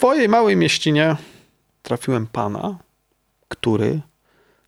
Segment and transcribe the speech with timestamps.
[0.00, 1.16] swojej małej mieścinie
[1.82, 2.78] trafiłem pana,
[3.48, 4.00] który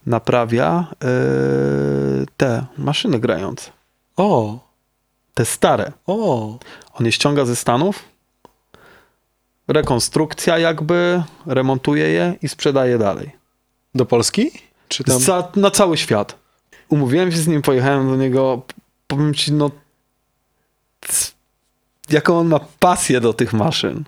[0.07, 3.71] naprawia yy, te maszyny grające.
[4.17, 4.59] O,
[5.35, 5.93] Te stare.
[6.07, 6.59] o.
[6.95, 8.05] On je ściąga ze Stanów,
[9.69, 13.31] rekonstrukcja jakby, remontuje je i sprzedaje dalej.
[13.95, 14.51] Do Polski?
[14.89, 15.21] Czy tam?
[15.21, 16.37] Za, na cały świat.
[16.89, 18.63] Umówiłem się z nim, pojechałem do niego.
[19.07, 19.71] Powiem ci, no.
[22.11, 24.05] Jaką on ma pasję do tych maszyn.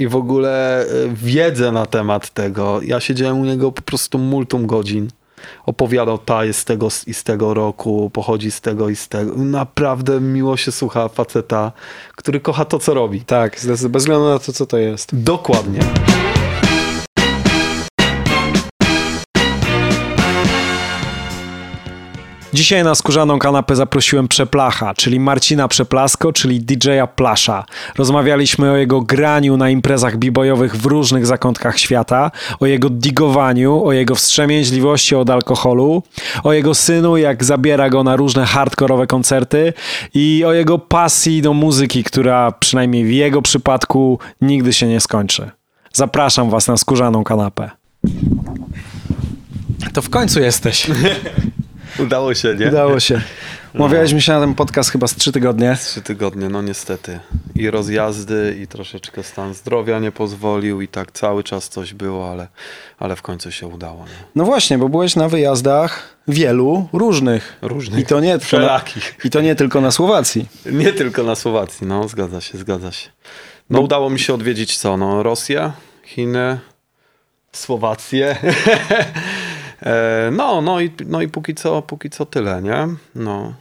[0.00, 2.80] I w ogóle e, wiedzę na temat tego.
[2.82, 5.08] Ja siedziałem u niego po prostu multum godzin.
[5.66, 9.32] Opowiadał, ta jest z tego i z tego roku, pochodzi z tego i z tego.
[9.36, 11.72] Naprawdę miło się słucha faceta,
[12.16, 13.20] który kocha to, co robi.
[13.20, 15.22] Tak, bez względu na to, co to jest.
[15.22, 15.80] Dokładnie.
[22.54, 27.64] Dzisiaj na skórzaną kanapę zaprosiłem Przeplacha, czyli Marcina Przeplasko, czyli DJ-a Plasza.
[27.98, 32.30] Rozmawialiśmy o jego graniu na imprezach b-boyowych w różnych zakątkach świata,
[32.60, 36.02] o jego digowaniu, o jego wstrzemięźliwości od alkoholu,
[36.44, 39.72] o jego synu, jak zabiera go na różne hardkorowe koncerty
[40.14, 45.50] i o jego pasji do muzyki, która przynajmniej w jego przypadku nigdy się nie skończy.
[45.92, 47.70] Zapraszam was na skórzaną kanapę.
[49.92, 50.86] To w końcu jesteś.
[51.98, 52.68] Udało się, nie?
[52.68, 53.20] Udało się.
[53.74, 55.76] Umawialiśmy się na ten podcast chyba z trzy tygodnie.
[55.80, 57.20] Trzy tygodnie, no niestety.
[57.54, 62.48] I rozjazdy, i troszeczkę stan zdrowia nie pozwolił, i tak cały czas coś było, ale,
[62.98, 63.98] ale w końcu się udało.
[64.04, 64.26] Nie?
[64.34, 67.58] No właśnie, bo byłeś na wyjazdach wielu różnych.
[67.62, 69.16] Różnych, I to nie tylko na, wszelakich.
[69.24, 70.48] I to nie tylko na Słowacji.
[70.66, 73.10] Nie tylko na Słowacji, no zgadza się, zgadza się.
[73.70, 74.96] No udało mi się odwiedzić co?
[74.96, 75.72] No Rosję,
[76.04, 76.58] Chiny,
[77.52, 78.36] Słowację.
[79.82, 82.88] E, no, no i, no i póki co, póki co tyle, nie?
[83.14, 83.52] No.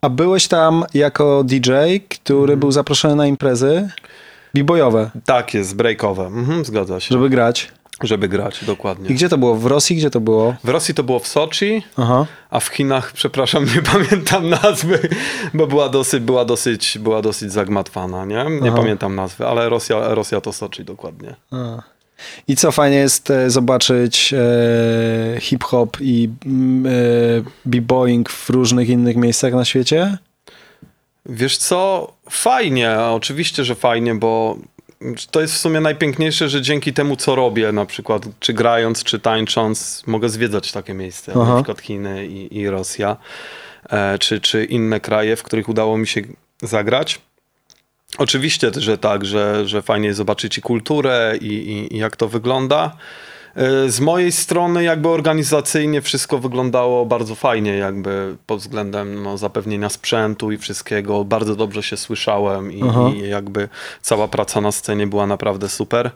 [0.00, 1.70] A byłeś tam jako DJ,
[2.08, 2.60] który Mhm.
[2.60, 3.88] był zaproszony na imprezy
[4.54, 7.72] b-boyowe, Tak jest, breakowe, mhm, zgadza się, żeby grać.
[8.02, 9.10] żeby grać, dokładnie.
[9.10, 9.54] I gdzie to było?
[9.54, 9.96] W Rosji?
[9.96, 10.54] Gdzie to było?
[10.64, 12.26] W Rosji to było w Soczi, Aha.
[12.50, 15.08] A w Chinach, przepraszam, nie pamiętam nazwy,
[15.54, 18.44] bo była dosyć, była dosyć, była dosyć zagmatwana, nie?
[18.60, 18.76] Nie Aha.
[18.76, 21.34] pamiętam nazwy, ale Rosja, Rosja to Soczi dokładnie.
[21.50, 21.82] A.
[22.48, 26.90] I co fajnie jest e, zobaczyć e, hip-hop i mm, e,
[27.64, 30.18] b-boying w różnych innych miejscach na świecie?
[31.26, 34.58] Wiesz co, fajnie, oczywiście, że fajnie, bo
[35.30, 39.18] to jest w sumie najpiękniejsze, że dzięki temu, co robię, na przykład czy grając, czy
[39.18, 41.44] tańcząc, mogę zwiedzać takie miejsca, Aha.
[41.44, 43.16] na przykład Chiny i, i Rosja,
[43.90, 46.22] e, czy, czy inne kraje, w których udało mi się
[46.62, 47.20] zagrać.
[48.18, 52.28] Oczywiście, że tak, że, że fajnie jest zobaczyć i kulturę, i, i, i jak to
[52.28, 52.96] wygląda.
[53.56, 59.88] E, Z mojej strony jakby organizacyjnie wszystko wyglądało bardzo fajnie, jakby pod względem no, zapewnienia
[59.88, 61.24] sprzętu i wszystkiego.
[61.24, 62.82] Bardzo dobrze się słyszałem i,
[63.14, 63.68] i jakby
[64.02, 66.10] cała praca na scenie była naprawdę super.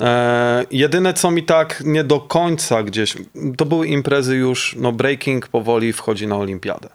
[0.00, 3.16] E, jedyne co mi tak nie do końca gdzieś,
[3.56, 6.88] to były imprezy już, no breaking powoli wchodzi na olimpiadę.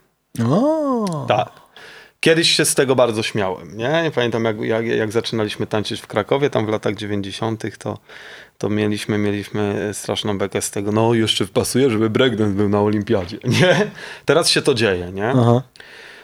[0.50, 1.26] O.
[1.28, 1.61] Tak.
[2.24, 4.12] Kiedyś się z tego bardzo śmiałem, nie?
[4.16, 7.98] Pamiętam jak, jak, jak zaczynaliśmy tańczyć w Krakowie, tam w latach 90., to,
[8.58, 13.38] to mieliśmy, mieliśmy straszną bekę z tego, no jeszcze pasuje, żeby breakdance był na olimpiadzie,
[13.62, 13.92] nie?
[14.26, 15.30] Teraz się to dzieje, nie?
[15.30, 15.62] Aha.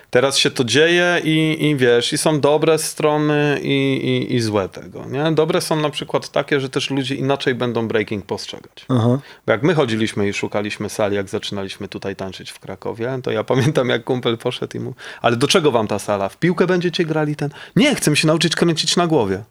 [0.10, 4.70] Teraz się to dzieje i, i wiesz, i są dobre strony i, i, i złe
[4.70, 5.32] tego, nie?
[5.32, 8.86] Dobre są na przykład takie, że też ludzie inaczej będą breaking postrzegać.
[8.90, 9.20] Aha.
[9.46, 13.44] Bo jak my chodziliśmy i szukaliśmy sali, jak zaczynaliśmy tutaj tańczyć w Krakowie, to ja
[13.44, 16.30] pamiętam, jak kumpel poszedł i mu, ale do czego wam ta sala?
[16.30, 17.50] W piłkę będziecie grali ten?
[17.76, 19.44] Nie, chcę się nauczyć kręcić na głowie.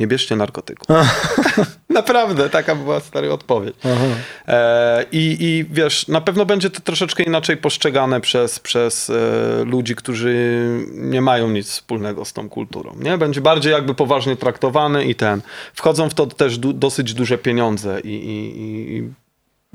[0.00, 0.86] Nie bierzcie narkotyku.
[1.88, 3.74] Naprawdę, taka była stara odpowiedź.
[4.48, 9.96] E, i, I wiesz, na pewno będzie to troszeczkę inaczej postrzegane przez, przez e, ludzi,
[9.96, 10.34] którzy
[10.92, 12.96] nie mają nic wspólnego z tą kulturą.
[13.00, 13.18] Nie?
[13.18, 15.42] Będzie bardziej jakby poważnie traktowany i ten.
[15.74, 19.12] Wchodzą w to też du- dosyć duże pieniądze i, i, i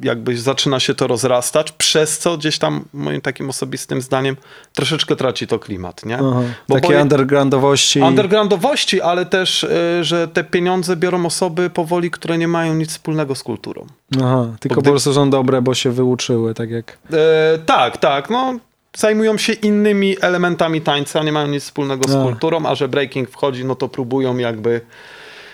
[0.03, 4.35] jakby zaczyna się to rozrastać, przez co gdzieś tam moim takim osobistym zdaniem
[4.73, 6.15] troszeczkę traci to klimat, nie?
[6.15, 6.41] Aha.
[6.69, 7.99] Bo Takie boję- undergroundowości.
[8.01, 13.35] undergroundowości, ale też, y, że te pieniądze biorą osoby powoli, które nie mają nic wspólnego
[13.35, 13.85] z kulturą.
[14.17, 14.45] Aha.
[14.59, 16.97] Tylko Bo po gdy- prostu są dobre, bo się wyuczyły, tak jak...
[17.13, 18.59] E, tak, tak, no
[18.97, 22.23] zajmują się innymi elementami tańca, nie mają nic wspólnego z A.
[22.23, 24.81] kulturą, a że breaking wchodzi, no to próbują jakby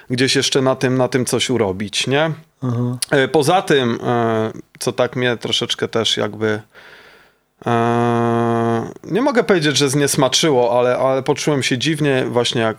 [0.09, 2.31] gdzieś jeszcze na tym, na tym coś urobić, nie?
[2.63, 2.97] Aha.
[3.11, 6.61] E, Poza tym, e, co tak mnie troszeczkę też jakby
[7.65, 12.77] e, nie mogę powiedzieć, że zniesmaczyło, ale, ale poczułem się dziwnie właśnie jak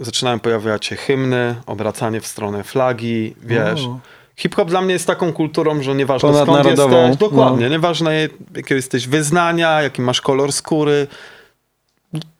[0.00, 3.84] zaczynają pojawiać się hymny, obracanie w stronę flagi, wiesz.
[3.84, 3.98] O.
[4.36, 7.70] Hip-hop dla mnie jest taką kulturą, że nieważne skąd jesteś, dokładnie, no.
[7.70, 11.06] nieważne jakiego jesteś wyznania, jaki masz kolor skóry,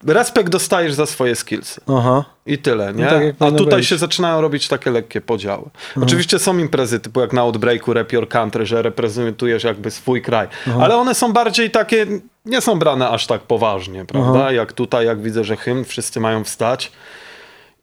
[0.06, 1.80] respekt dostajesz za swoje skillsy.
[1.86, 2.24] Aha.
[2.46, 3.04] I tyle, nie?
[3.04, 3.88] No tak A tutaj być.
[3.88, 5.64] się zaczynają robić takie lekkie podziały.
[6.02, 10.48] Oczywiście są imprezy typu jak na Outbreaku Rap Your Country, że reprezentujesz jakby swój kraj.
[10.80, 12.06] Ale one są bardziej takie,
[12.44, 14.52] nie są brane aż tak poważnie, prawda?
[14.52, 16.92] Jak tutaj, jak widzę, że hymn, wszyscy mają wstać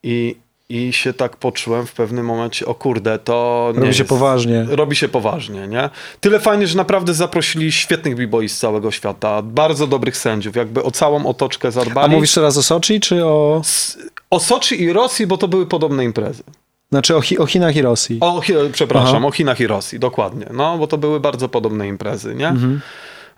[0.04, 0.36] i,
[0.70, 4.66] i się tak poczułem w pewnym momencie, o kurde, to nie Robi się jest- poważnie.
[4.70, 5.90] Robi się poważnie, nie?
[6.20, 10.92] Tyle fajnie, że naprawdę zaprosili świetnych b-boys z całego świata, bardzo dobrych sędziów, jakby o
[10.92, 12.16] całą otoczkę A zadbali.
[12.16, 13.62] mówisz teraz o Soczi, czy o...
[14.30, 16.44] O Soczi i Rosji, bo to były podobne imprezy.
[16.92, 18.18] Znaczy o, Chi- o Chinach i Rosji.
[18.22, 19.28] O, Chi- przepraszam, Aha.
[19.28, 20.46] o Chinach i Rosji, dokładnie.
[20.54, 22.48] No, bo to były bardzo podobne imprezy, nie?
[22.48, 22.82] Mhm.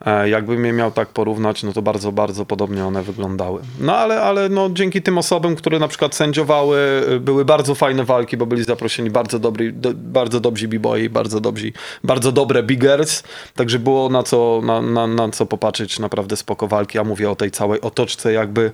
[0.05, 3.61] E, jakbym je miał tak porównać, no to bardzo, bardzo podobnie one wyglądały.
[3.79, 8.03] No ale, ale no, dzięki tym osobom, które na przykład sędziowały, y, były bardzo fajne
[8.05, 11.71] walki, bo byli zaproszeni bardzo, dobry, do, bardzo dobrzy b-boy, bardzo, dobrzy,
[12.03, 13.23] bardzo dobre biggers,
[13.55, 16.97] także było na co, na, na, na co popatrzeć, naprawdę spoko walki.
[16.97, 18.71] Ja mówię o tej całej otoczce jakby,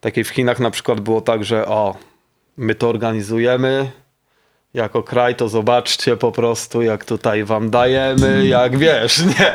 [0.00, 1.94] takiej w Chinach na przykład było tak, że o,
[2.56, 3.90] my to organizujemy,
[4.74, 9.52] jako kraj, to zobaczcie po prostu, jak tutaj wam dajemy, jak wiesz, nie?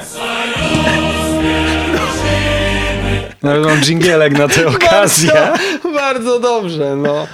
[3.44, 5.32] No, mam dżingielek na tę okazję.
[5.34, 7.28] Bardzo, bardzo dobrze, no.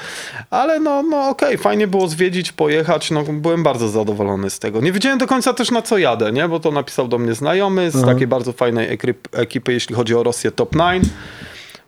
[0.50, 4.82] Ale no, no okej, fajnie było zwiedzić, pojechać, no byłem bardzo zadowolony z tego.
[4.82, 6.48] Nie wiedziałem do końca też na co jadę, nie?
[6.48, 8.98] Bo to napisał do mnie znajomy z takiej bardzo fajnej
[9.32, 11.04] ekipy, jeśli chodzi o Rosję Top 9,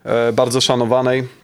[0.05, 1.42] e, bardzo szanowanej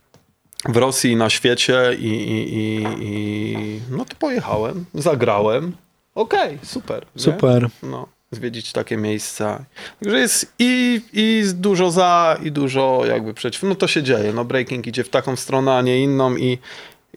[0.65, 5.75] w Rosji na świecie i, i, i, i no to pojechałem, zagrałem.
[6.15, 7.05] Okej, super.
[7.15, 7.21] nie?
[7.21, 7.69] Super.
[7.83, 9.65] no, zwiedzić takie miejsca.
[9.99, 13.63] Także jest i, i dużo za, i dużo jakby przeciw.
[13.63, 14.33] No to się dzieje.
[14.33, 16.57] No breaking idzie w taką stronę, a nie inną i,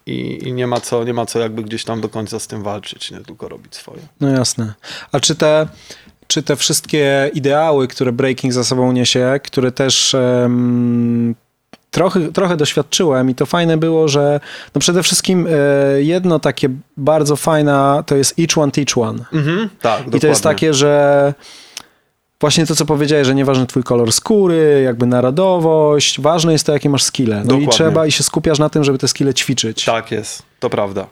[0.07, 2.63] i, i nie, ma co, nie ma co jakby gdzieś tam do końca z tym
[2.63, 4.01] walczyć, nie tylko robić swoje.
[4.21, 4.75] No jasne.
[5.13, 5.69] A czy te,
[6.27, 11.35] czy te wszystkie ideały, które breaking za sobą niesie, które też em,
[11.93, 14.41] trochę, trochę doświadczyłem i to fajne było, że
[14.75, 19.25] no przede wszystkim e, jedno takie bardzo fajna to jest each one teach one.
[19.33, 21.35] Mhm, tak, I to jest takie, że
[22.41, 26.89] właśnie to, co powiedziałeś, że nieważny twój kolor skóry, jakby narodowość, ważne jest to, jakie
[26.89, 27.37] masz skille.
[27.37, 27.69] No i Dokładnie.
[27.69, 29.85] trzeba, i się skupiasz na tym, żeby te skille ćwiczyć.
[29.85, 31.07] Tak jest, to prawda.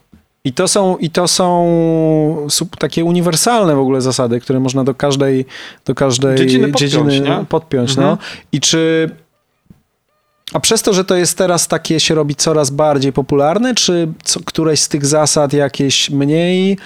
[0.45, 2.49] I to są, i to są
[2.79, 5.47] takie uniwersalne w ogóle zasady, które można do każdej,
[5.85, 7.91] do każdej Dziedziny podpiąć, dziedziny podpiąć.
[7.91, 8.09] Mhm.
[8.09, 8.19] No.
[8.53, 9.11] I czy...
[10.53, 14.41] A przez to, że to jest teraz takie, się robi coraz bardziej popularne, czy co,
[14.41, 16.79] któreś z tych zasad jakieś mniej?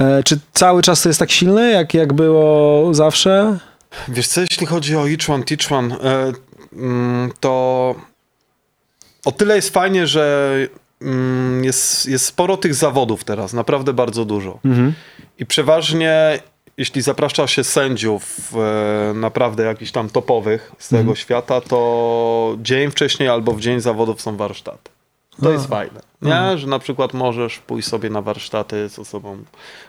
[0.00, 3.58] E, Czy cały czas to jest tak silne, jak, jak było zawsze?
[4.08, 6.32] Wiesz co, jeśli chodzi o each one, teach one, e,
[6.72, 7.94] mm, to
[9.24, 10.54] o tyle jest fajnie, że
[11.02, 14.58] mm, jest, jest sporo tych zawodów teraz, naprawdę bardzo dużo.
[15.38, 16.38] I przeważnie,
[16.76, 23.28] jeśli zaprasza się sędziów e, naprawdę jakichś tam topowych z tego świata, to dzień wcześniej
[23.28, 24.90] albo w dzień zawodów są warsztaty.
[25.42, 26.58] To jest fajne, nie?
[26.58, 29.38] Że na przykład możesz pójść sobie na warsztaty z osobą,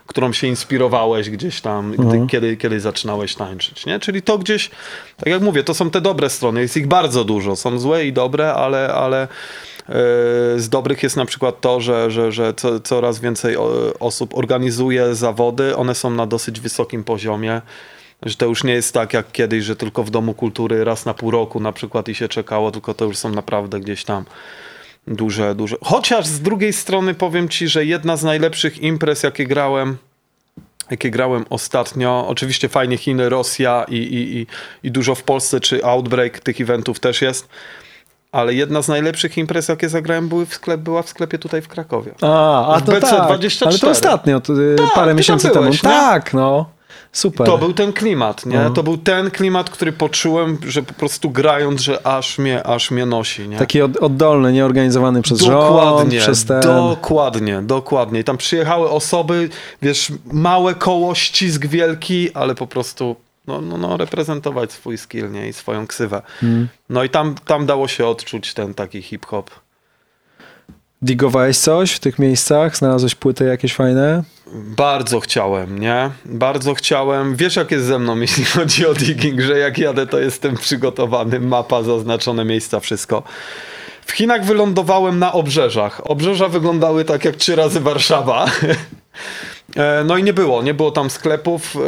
[0.07, 3.99] którą się inspirowałeś gdzieś tam, gdy, kiedy, kiedy zaczynałeś tańczyć, nie?
[3.99, 4.69] Czyli to gdzieś,
[5.17, 8.13] tak jak mówię, to są te dobre strony, jest ich bardzo dużo, są złe i
[8.13, 9.27] dobre, ale, ale
[10.57, 13.55] z dobrych jest na przykład to, że, że, że co, coraz więcej
[13.99, 17.61] osób organizuje zawody, one są na dosyć wysokim poziomie,
[18.23, 21.13] że to już nie jest tak jak kiedyś, że tylko w Domu Kultury raz na
[21.13, 24.25] pół roku na przykład i się czekało, tylko to już są naprawdę gdzieś tam
[25.07, 25.75] duże, duże.
[25.83, 29.97] Chociaż z drugiej strony powiem ci, że jedna z najlepszych imprez, jakie grałem,
[30.91, 34.47] jakie grałem ostatnio, oczywiście fajnie Chiny, Rosja i, i, i,
[34.83, 37.49] i dużo w Polsce, czy Outbreak tych eventów też jest,
[38.31, 41.67] ale jedna z najlepszych imprez, jakie zagrałem, były w sklep, była w sklepie tutaj w
[41.67, 42.13] Krakowie.
[42.21, 43.25] A, a W to BC tak.
[43.25, 43.69] 24.
[43.69, 45.93] Ale to ostatnio, to, y, Tak, parę miesięcy byłeś, temu.
[45.93, 45.99] nie?
[45.99, 46.65] Tak, no.
[47.13, 47.47] Super.
[47.47, 48.55] To był ten klimat, nie?
[48.55, 48.73] Mhm.
[48.73, 53.05] To był ten klimat, który poczułem, że po prostu grając, że aż mnie, aż mnie
[53.05, 53.57] nosi, nie?
[53.57, 56.61] Taki od, oddolny, nieorganizowany przez rząd, Dokładnie, przez ten...
[56.61, 58.19] dokładnie, dokładnie.
[58.19, 59.49] I tam przyjechały osoby,
[59.81, 63.15] wiesz, małe koło, ścisk wielki, ale po prostu
[63.51, 65.47] no, no, no, reprezentować swój skill, nie?
[65.47, 66.21] I swoją ksywę.
[66.39, 66.67] Hmm.
[66.89, 69.49] No i tam, tam dało się odczuć ten taki hip-hop.
[71.01, 72.77] Digowałeś coś w tych miejscach?
[72.77, 74.23] Znalazłeś płyty jakieś fajne?
[74.53, 76.09] Bardzo chciałem, nie?
[76.25, 77.35] Bardzo chciałem.
[77.35, 81.39] Wiesz, jak jest ze mną, jeśli chodzi o digging, że jak jadę, to jestem przygotowany,
[81.39, 83.23] mapa, zaznaczone miejsca, wszystko.
[84.05, 86.01] W Chinach wylądowałem na obrzeżach.
[86.03, 88.45] Obrzeża wyglądały tak jak trzy razy Warszawa.
[89.75, 91.75] E, No i nie było, nie było tam sklepów.
[91.75, 91.79] E,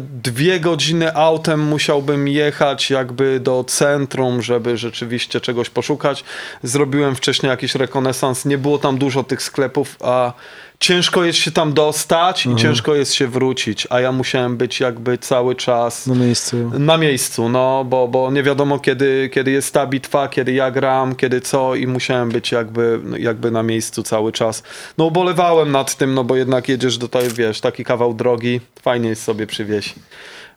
[0.00, 6.24] Dwie godziny autem musiałbym jechać jakby do centrum, żeby rzeczywiście czegoś poszukać.
[6.62, 10.32] Zrobiłem wcześniej jakiś rekonesans, nie było tam dużo tych sklepów, a
[10.80, 15.18] ciężko jest się tam dostać i ciężko jest się wrócić, a ja musiałem być jakby
[15.18, 16.70] cały czas Na miejscu.
[16.78, 21.14] na miejscu, no, bo, bo nie wiadomo kiedy, kiedy jest ta bitwa, kiedy ja gram,
[21.14, 24.62] kiedy co i musiałem być jakby, jakby na miejscu cały czas.
[24.98, 29.08] No ubolewałem nad tym, no bo jednak jedziesz do tej, wiesz, taki kawał drogi, fajnie
[29.08, 29.94] jest sobie przywieźć.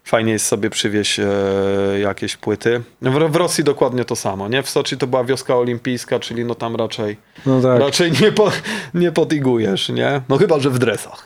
[0.08, 1.26] Fajnie jest sobie przywieźć e,
[2.00, 2.82] jakieś płyty.
[3.02, 4.64] W, w Rosji dokładnie to samo, nie?
[4.64, 7.80] W Soczi to była wioska olimpijska, czyli no tam raczej, No tak.
[7.80, 8.52] raczej nie, po,
[8.94, 10.22] nie podigujesz, nie?
[10.30, 11.26] No chyba, że w dresach.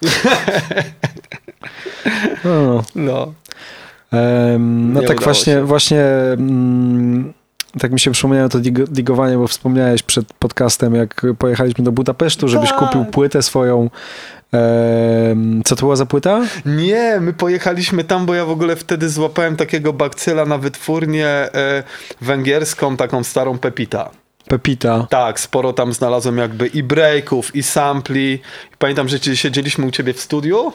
[2.44, 2.84] No.
[2.96, 3.34] No.
[4.12, 6.02] Em, no tak właśnie, właśnie
[6.34, 7.34] mm,
[7.80, 12.48] tak mi się przypomniało to dig- digowanie, bo wspomniałeś przed podcastem, jak pojechaliśmy do Budapesztu,
[12.48, 12.80] żebyś Tak.
[12.80, 13.90] kupił płytę swoją.
[15.66, 16.42] Co to była za płyta?
[16.66, 21.84] Nie, my pojechaliśmy tam, bo ja w ogóle wtedy złapałem takiego bakcyla na wytwórnię e,
[22.22, 24.10] węgierską, taką starą Pepita.
[24.48, 25.08] Pepita.
[25.10, 28.42] Tak, sporo tam znalazłem jakby i breaków, i sampli.
[28.80, 30.74] Pamiętam, że siedzieliśmy u ciebie w studiu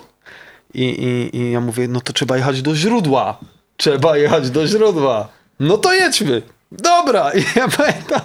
[0.75, 3.39] i, i, i ja mówię, no to trzeba jechać do źródła.
[3.77, 5.29] Trzeba jechać do źródła.
[5.61, 6.43] No to jedźmy.
[6.73, 7.31] Dobra.
[7.35, 8.21] I ja pamiętam,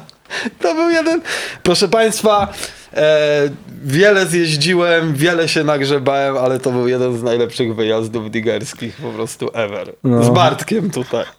[0.60, 1.22] to był jeden...
[1.64, 2.54] Proszę państwa,
[2.94, 3.50] e,
[3.84, 9.50] wiele zjeździłem, wiele się nagrzebałem, ale to był jeden z najlepszych wyjazdów digerskich po prostu
[9.54, 9.94] ever.
[10.04, 10.24] No.
[10.24, 11.26] Z Bartkiem tutaj.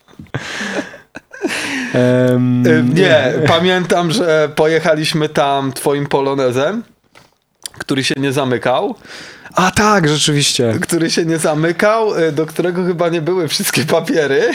[1.94, 6.82] Y, Nie, pamiętam, że pojechaliśmy tam twoim polonezem,
[7.78, 8.94] który się nie zamykał,
[9.54, 10.74] A tak, rzeczywiście.
[10.82, 14.50] który się nie zamykał, y, do którego chyba nie były wszystkie papiery.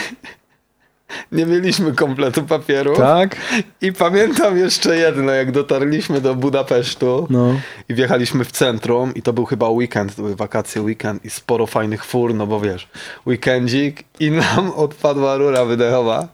[1.32, 2.96] Nie mieliśmy kompletu papieru.
[2.96, 3.36] Tak?
[3.80, 7.54] I pamiętam jeszcze jedno, jak dotarliśmy do Budapesztu No.
[7.88, 11.66] i wjechaliśmy w centrum i to był chyba weekend, to były wakacje, weekend i sporo
[11.66, 12.88] fajnych fur, no bo wiesz,
[13.26, 16.28] weekendzik i nam odpadła rura wydechowa.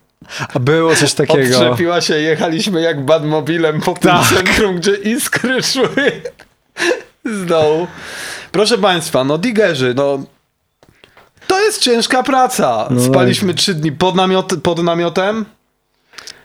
[0.55, 1.59] A było coś takiego.
[1.59, 4.27] Odczepiła się, jechaliśmy jak badmobilem po tym Tak.
[4.27, 6.13] centrum, gdzie iskry szły
[7.25, 7.87] z dołu.
[8.53, 10.19] Proszę Państwa, no digerzy, no
[11.47, 12.89] to jest ciężka praca.
[12.91, 15.45] No Spaliśmy trzy dni pod, namiot, pod namiotem.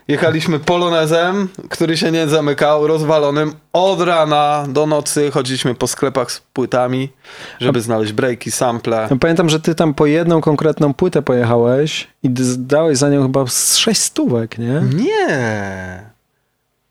[0.08, 3.54] Jechaliśmy polonezem, który się nie zamykał, rozwalonym.
[3.74, 7.10] Od rana do nocy chodziliśmy po sklepach z płytami,
[7.60, 9.08] żeby znaleźć breaki, sample.
[9.12, 13.48] Ja Pamiętam, że ty tam po jedną konkretną płytę pojechałeś i dałeś za nią chyba
[13.48, 14.82] z sześć stówek, nie?
[14.96, 16.09] Nie.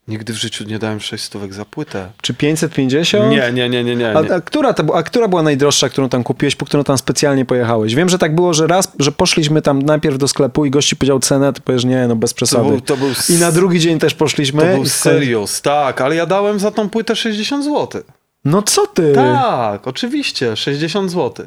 [0.09, 2.11] Nigdy w życiu nie dałem 6 stówek za płytę.
[2.23, 3.31] Czy 550?
[3.31, 4.17] Nie, nie, nie, nie, nie.
[4.17, 7.45] A, a, która to, a która była najdroższa, którą tam kupiłeś, po którą tam specjalnie
[7.45, 7.95] pojechałeś?
[7.95, 11.19] Wiem, że tak było, że raz, że poszliśmy tam najpierw do sklepu i gości powiedział
[11.21, 12.69] cenę, ty powiesz nie, no bez To przesady.
[12.69, 14.63] był, to był, I na drugi dzień też poszliśmy.
[14.63, 18.03] to był serios, tak, ale ja dałem za tą płytę 60 zł.
[18.45, 19.13] No co ty?
[19.15, 21.47] Tak, oczywiście, 60 zł.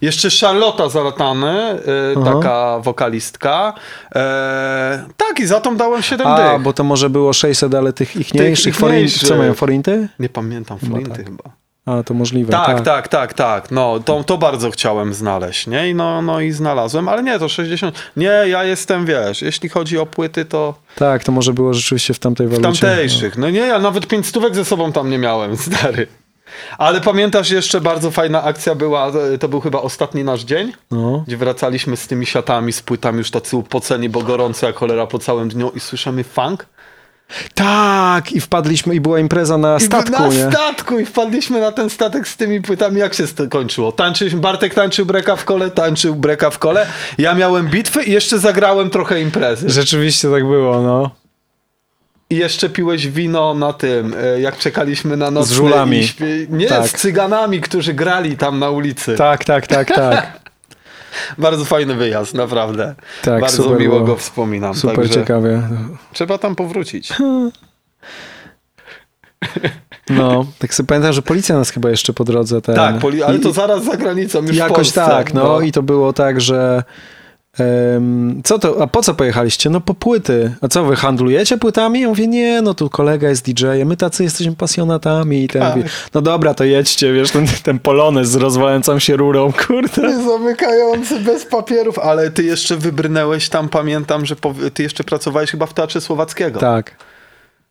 [0.00, 2.32] Jeszcze Charlotta Zalatany, y, Aha.
[2.34, 3.72] taka wokalistka.
[4.14, 6.62] E, tak, i za tą dałem 7 A, dych.
[6.62, 8.96] bo to może było 600, ale tych ichniejszych Tych forin...
[8.96, 9.28] ichniejszych.
[9.28, 10.08] Co mają, forinty?
[10.18, 11.24] Nie pamiętam, Flinty tak.
[11.26, 11.44] chyba.
[11.86, 12.52] A, to możliwe.
[12.52, 13.70] Tak, tak, tak, tak.
[13.70, 15.90] No, to, to bardzo chciałem znaleźć, nie?
[15.90, 17.96] I no, no i znalazłem, ale nie, to 60.
[18.16, 22.18] Nie, ja jestem, wiesz, jeśli chodzi o płyty, to Tak, to może było rzeczywiście w
[22.18, 22.80] tamtej w walucie.
[22.80, 23.36] tamtejszych.
[23.38, 26.06] No nie, ja nawet 5 stówek ze sobą tam nie miałem, stary.
[26.78, 31.24] Ale pamiętasz jeszcze bardzo fajna akcja była, to był chyba ostatni nasz dzień, No.
[31.26, 35.18] gdzie wracaliśmy z tymi siatami, z płytami już tacy upoceni, bo gorąco jak cholera po
[35.18, 36.66] całym dniu i słyszymy funk.
[37.54, 40.50] Tak, i wpadliśmy i była impreza na I statku, na nie?
[40.50, 43.00] statku i wpadliśmy na ten statek z tymi płytami.
[43.00, 43.92] Jak się to kończyło?
[43.92, 46.86] Tańczyliśmy, Bartek tańczył breka w kole, tańczył breka w kole.
[47.18, 49.70] Ja miałem bitwy i jeszcze zagrałem trochę imprezy.
[49.70, 51.10] Rzeczywiście tak było, no.
[52.34, 55.50] I jeszcze piłeś wino na tym, e, jak czekaliśmy na noc.
[55.50, 56.08] żulami.
[56.48, 56.88] Nie, Tak.
[56.88, 59.16] z cyganami, którzy grali tam na ulicy.
[59.16, 60.40] Tak, tak, tak, tak.
[61.38, 62.94] Bardzo fajny wyjazd, naprawdę.
[63.22, 64.00] Tak, Bardzo miło było.
[64.00, 64.74] go wspominam.
[64.74, 65.62] Super Także ciekawie.
[66.12, 67.12] Trzeba tam powrócić.
[70.10, 72.74] No, tak sobie pamiętam, że policja nas chyba jeszcze po drodze ten...
[72.74, 72.94] Tak,
[73.26, 75.06] ale to zaraz za granicą, już Jakoś Polsce.
[75.06, 76.82] tak, no, i to było tak, że
[78.44, 79.70] co to, a po co pojechaliście?
[79.70, 80.54] No po płyty.
[80.60, 82.00] A co, wy handlujecie płytami?
[82.00, 85.42] Ja mówię, nie, no tu kolega jest DJ-em, my tacy jesteśmy pasjonatami.
[85.44, 85.76] I ten Tak.
[85.76, 90.22] mówi, no dobra, to jedźcie, wiesz, ten, ten polonez z rozwalającą się rurą, kurde.
[90.24, 94.36] Zamykający bez papierów, ale ty jeszcze wybrnęłeś tam, pamiętam, że
[94.74, 96.60] ty jeszcze pracowałeś chyba w Teatrze Słowackiego.
[96.60, 96.96] Tak.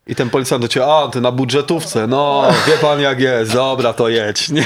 [0.08, 3.94] I ten policjant do ciebie, a ty na budżetówce, no wie pan jak jest, dobra
[3.94, 4.66] to jedź, nie?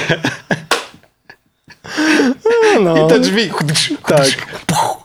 [2.80, 3.50] No, I te drzwi,
[4.06, 4.26] tak.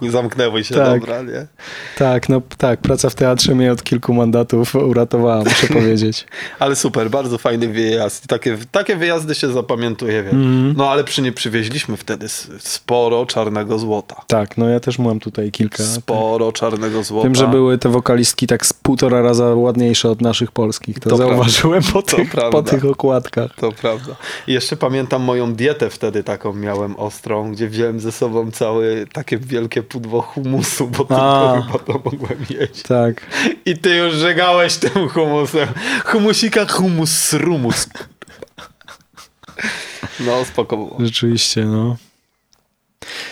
[0.09, 0.99] zamknęły się, Tak.
[0.99, 1.47] dobra, nie?
[1.97, 6.25] Tak, no tak, praca w teatrze mnie od kilku mandatów uratowała, muszę powiedzieć.
[6.59, 8.27] Ale super, bardzo fajny wyjazd.
[8.27, 10.33] Takie, takie wyjazdy się zapamiętuje, wiesz.
[10.33, 10.73] Mhm.
[10.77, 12.29] No ale przy nie przywieźliśmy wtedy
[12.59, 14.15] sporo czarnego złota.
[14.27, 15.83] Tak, no ja też mam tutaj kilka.
[15.83, 17.23] Sporo czarnego złota.
[17.27, 20.99] Wiem, że były te wokalistki tak z półtora raza ładniejsze od naszych polskich.
[20.99, 23.55] To, To zauważyłem po tych, po tych okładkach.
[23.55, 24.15] To prawda.
[24.47, 29.37] I jeszcze pamiętam moją dietę wtedy taką miałem ostrą, gdzie wziąłem ze sobą całe takie
[29.37, 31.53] wielkie pudło humusu, bo A.
[31.61, 32.81] tylko chyba to mogłem jeść.
[32.83, 33.21] Tak.
[33.65, 35.67] I ty już żegałeś tym humusem.
[36.05, 37.87] Humusika, humus, rumus.
[40.19, 40.97] No, spoko było.
[40.99, 41.95] Rzeczywiście, no.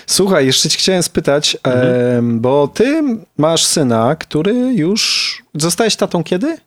[0.07, 2.39] Słuchaj, jeszcze ci chciałem spytać, Mhm.
[2.39, 3.03] bo ty
[3.37, 5.43] masz syna, który już...
[5.55, 6.57] Zostałeś tatą kiedy?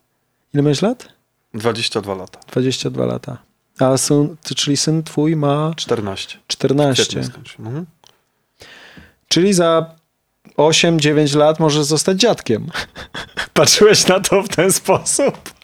[0.55, 1.09] Ile miałeś lat?
[1.55, 2.39] 22 lata.
[2.53, 3.39] 22 lata.
[3.79, 6.39] A syn, czyli syn twój ma 14.
[6.47, 7.03] 14.
[7.03, 7.67] Kwietnie skończył.
[7.67, 7.87] Mhm.
[9.29, 9.95] Czyli za
[10.57, 12.67] 8-9 lat możesz zostać dziadkiem.
[13.55, 15.55] Patrzyłeś na to w ten sposób?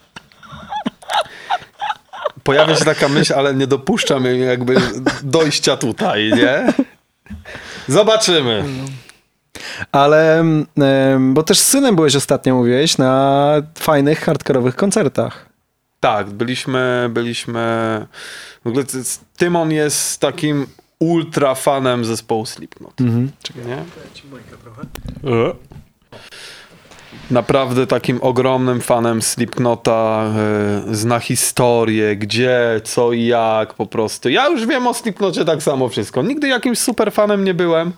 [2.42, 4.76] Pojawia się taka myśl, ale nie dopuszczam jej jakby
[5.22, 6.72] dojścia tutaj, nie?
[7.88, 8.64] Zobaczymy.
[9.92, 10.44] Ale,
[11.20, 15.49] bo też z synem byłeś ostatnio, mówiłeś, na fajnych, hardkorowych koncertach.
[16.00, 18.06] Tak, byliśmy, byliśmy...
[18.64, 18.84] W ogóle
[19.36, 20.66] Tymon jest takim
[20.98, 23.00] ultra fanem zespołu Slipknot.
[23.00, 23.30] Mhm.
[23.66, 23.76] Nie?
[27.30, 30.24] Naprawdę takim ogromnym fanem Slipknota,
[30.90, 34.28] e, zna historię, gdzie, co i jak po prostu.
[34.28, 36.22] Ja już wiem o Slipknocie tak samo wszystko.
[36.22, 37.92] Nigdy jakimś super fanem nie byłem.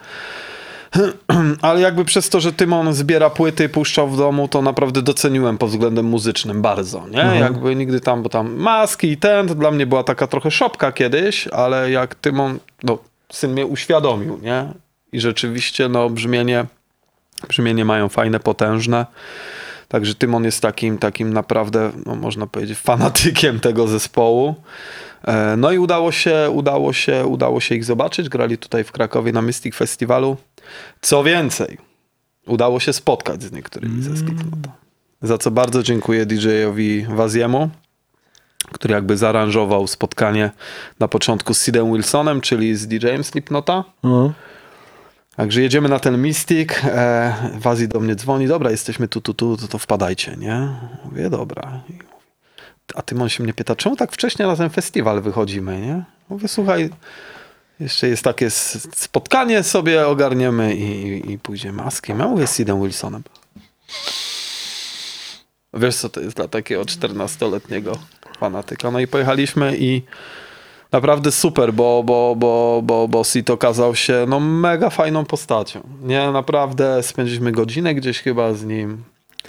[1.62, 5.70] Ale jakby przez to, że Tymon zbiera płyty, puszczał w domu, to naprawdę doceniłem pod
[5.70, 7.40] względem muzycznym bardzo, nie?
[7.40, 10.92] Jakby nigdy tam, bo tam maski i ten, to dla mnie była taka trochę szopka
[10.92, 12.98] kiedyś, ale jak Tymon, no,
[13.32, 14.66] syn mnie uświadomił, nie?
[15.12, 16.64] I rzeczywiście, no, brzmienie,
[17.48, 19.06] brzmienie mają fajne, potężne.
[19.88, 24.54] Także Tymon jest takim, takim naprawdę, no, można powiedzieć, fanatykiem tego zespołu.
[25.24, 28.28] E, No i udało się, udało się, udało się ich zobaczyć.
[28.28, 30.36] Grali tutaj w Krakowie na Mystic Festiwalu.
[31.00, 31.78] Co więcej,
[32.46, 34.72] udało się spotkać z niektórymi ze Slipknota.
[35.22, 37.70] Za co bardzo dziękuję DJ-owi Waziemu,
[38.72, 40.50] który jakby zaaranżował spotkanie
[41.00, 43.84] na początku z Sidem Wilsonem, czyli z DJ-em Slipknota.
[44.02, 44.32] No.
[45.36, 46.68] Także jedziemy na ten Mystic.
[46.84, 48.46] E, Wazi do mnie dzwoni.
[48.46, 50.68] Dobra, jesteśmy tu, tu, tu, to, to wpadajcie, nie?
[51.04, 51.80] Mówię, dobra.
[52.94, 56.04] A Tymon się mnie pyta, czemu tak wcześnie ten festiwal wychodzimy, nie?
[56.28, 56.90] Mówię, słuchaj,
[57.80, 58.50] jeszcze jest takie
[58.94, 61.82] spotkanie sobie ogarniemy i, i, i pójdziemy.
[62.08, 63.22] Ja mówię z Sidem Wilsonem.
[65.74, 67.98] Wiesz, co to jest dla takiego 14-letniego
[68.38, 68.90] fanatyka.
[68.90, 70.02] No i pojechaliśmy i
[70.92, 75.80] naprawdę super, bo, bo, bo, bo, bo Sid okazał się no, mega fajną postacią.
[76.02, 79.04] Nie, naprawdę spędziliśmy godzinę gdzieś chyba z nim.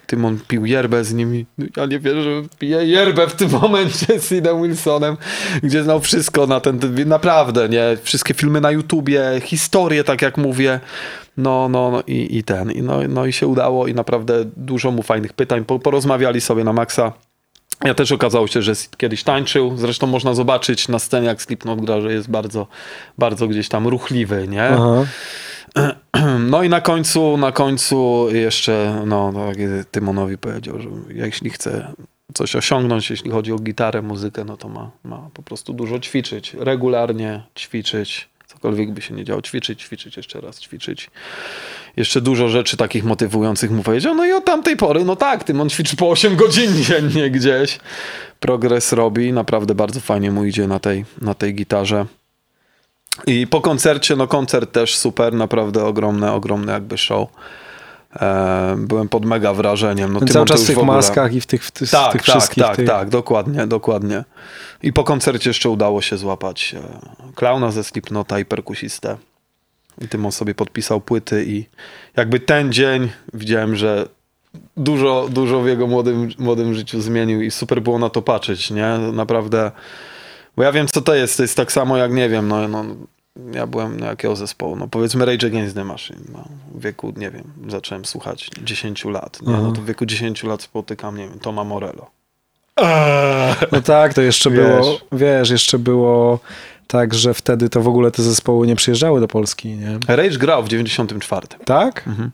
[0.08, 1.46] Tymon pił yerbę z nimi.
[1.78, 5.18] Ja nie wierzę, że pije yerbę w tym momencie z Sidem Wilsonem,
[5.64, 7.98] gdzie znał wszystko na ten, naprawdę, nie?
[8.04, 10.80] Wszystkie filmy na YouTubie, historie, tak jak mówię.
[11.38, 12.72] No, no, no i, i ten.
[12.72, 15.66] I no, no i się udało i naprawdę dużo mu fajnych pytań.
[15.66, 17.14] Po, porozmawiali sobie na maksa.
[17.84, 19.78] Ja też okazało się, że Sid kiedyś tańczył.
[19.78, 22.68] Zresztą można zobaczyć na scenie, jak Slipknot gra, że jest bardzo,
[23.18, 24.64] bardzo gdzieś tam ruchliwy, nie?
[24.64, 25.06] Aha.
[26.50, 29.58] No i na końcu, na końcu jeszcze, no, tak
[29.92, 31.94] Tymonowi powiedział, że jeśli chce
[32.34, 36.54] coś osiągnąć, jeśli chodzi o gitarę, muzykę, no to ma, ma po prostu dużo ćwiczyć,
[36.54, 41.10] regularnie ćwiczyć, cokolwiek by się nie działo, ćwiczyć, ćwiczyć, jeszcze raz ćwiczyć.
[41.98, 45.70] Jeszcze dużo rzeczy takich motywujących mu powiedział, no i od tamtej pory, no tak, Tymon
[45.70, 47.80] ćwiczy po 8 godzin dziennie gdzieś.
[48.40, 52.06] Progres robi, naprawdę bardzo fajnie mu idzie na tej, na tej gitarze.
[53.28, 57.30] I po koncercie, no koncert też super, naprawdę ogromne, ogromne jakby show.
[58.22, 60.14] E, byłem pod mega wrażeniem.
[60.14, 62.12] No, Tymon cały czas w tych w ogóle- maskach i w tych, w tych, Tak,
[62.12, 62.64] tych tak, wszystkich.
[62.64, 62.88] tak, tych...
[62.88, 64.24] tak, dokładnie, dokładnie.
[64.84, 66.82] I po koncercie jeszcze udało się złapać e,
[67.36, 69.18] klauna ze Slipknota i perkusistę.
[70.02, 71.66] I Tymon sobie podpisał płyty i
[72.16, 74.08] jakby ten dzień widziałem, że
[74.78, 78.98] dużo, dużo w jego młodym, młodym życiu zmienił i super było na to patrzeć, nie?
[79.14, 79.72] Naprawdę,
[80.56, 81.38] bo ja wiem, co to jest.
[81.38, 82.86] To jest tak samo jak, nie wiem, no, no
[83.54, 84.76] ja byłem na jakiego zespołu?
[84.76, 86.20] No powiedzmy Rage Against the Machine.
[86.34, 86.44] No,
[86.76, 89.42] w wieku, nie wiem, zacząłem słuchać 10 lat.
[89.42, 89.54] Nie?
[89.54, 92.12] No to w wieku 10 lat spotykam, nie wiem, Toma Morello.
[93.72, 94.60] No tak, to jeszcze Wiesz.
[94.68, 96.40] było, wiesz, jeszcze było
[96.88, 100.00] tak, że wtedy to w ogóle te zespoły nie przyjeżdżały do Polski, nie?
[100.08, 101.48] Rage grał w 94.
[101.66, 102.08] Tak?
[102.08, 102.32] Mhm.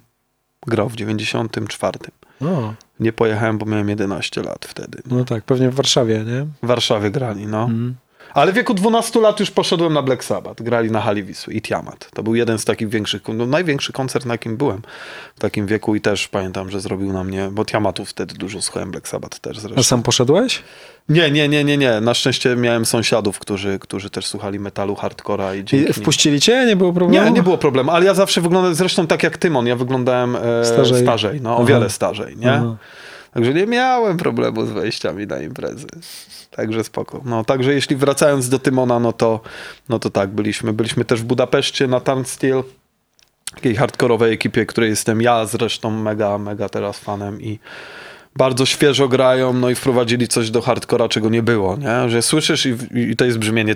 [0.67, 1.99] Grał w 94.
[2.41, 5.01] No, Nie pojechałem, bo miałem 11 lat wtedy.
[5.05, 6.45] no tak, pewnie w Warszawie, nie?
[6.63, 7.62] W Warszawie grali, no.
[7.63, 7.95] Mhm.
[8.34, 10.63] Ale w wieku 12 lat już poszedłem na Black Sabbath.
[10.63, 12.10] Grali na hali Wisły i Tiamat.
[12.13, 14.82] To był jeden z takich większych, no, największy koncert, na jakim byłem
[15.36, 18.92] w takim wieku i też pamiętam, że zrobił na mnie, bo Tiamatów wtedy dużo słuchałem,
[18.92, 19.80] Black Sabbath też zresztą.
[19.80, 20.63] A sam poszedłeś?
[21.10, 22.02] Nie, nie, nie, nie, nie.
[22.02, 26.65] Na szczęście miałem sąsiadów, którzy, którzy też słuchali metalu, hardcora i dzięki I wpuścili cię?
[26.65, 27.26] Nie było problemu?
[27.26, 29.68] Nie, nie było problemu, ale ja zawsze wyglądałem zresztą tak jak Tymon.
[29.68, 31.02] Ja wyglądałem e, Starzej.
[31.04, 31.42] starzej.
[31.42, 31.65] no o Aha.
[31.65, 32.52] wiele starzej, nie?
[32.52, 32.76] Aha.
[33.34, 35.88] Także nie miałem problemu z wejściami na imprezy.
[36.52, 37.22] Także spoko.
[37.26, 39.42] No, także jeśli wracając do Tymona, no to,
[39.89, 40.74] no to tak, byliśmy.
[40.74, 42.63] Byliśmy też w Budapeszcie na Turnstile,
[43.56, 47.60] takiej hardkorowej ekipie, której jestem ja zresztą mega, mega teraz fanem i
[48.39, 52.10] bardzo świeżo grają, no i wprowadzili coś do hardcora, czego nie było, nie?
[52.10, 52.75] Że słyszysz i,
[53.12, 53.75] i to jest brzmienie.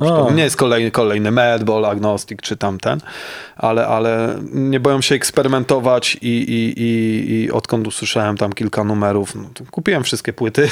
[0.00, 0.32] A.
[0.32, 3.00] Nie jest kolejny, kolejny Madball, Agnostic czy tamten,
[3.56, 9.34] ale, ale nie boją się eksperymentować i, i, i, i odkąd usłyszałem tam kilka numerów,
[9.34, 10.68] no, kupiłem wszystkie płyty.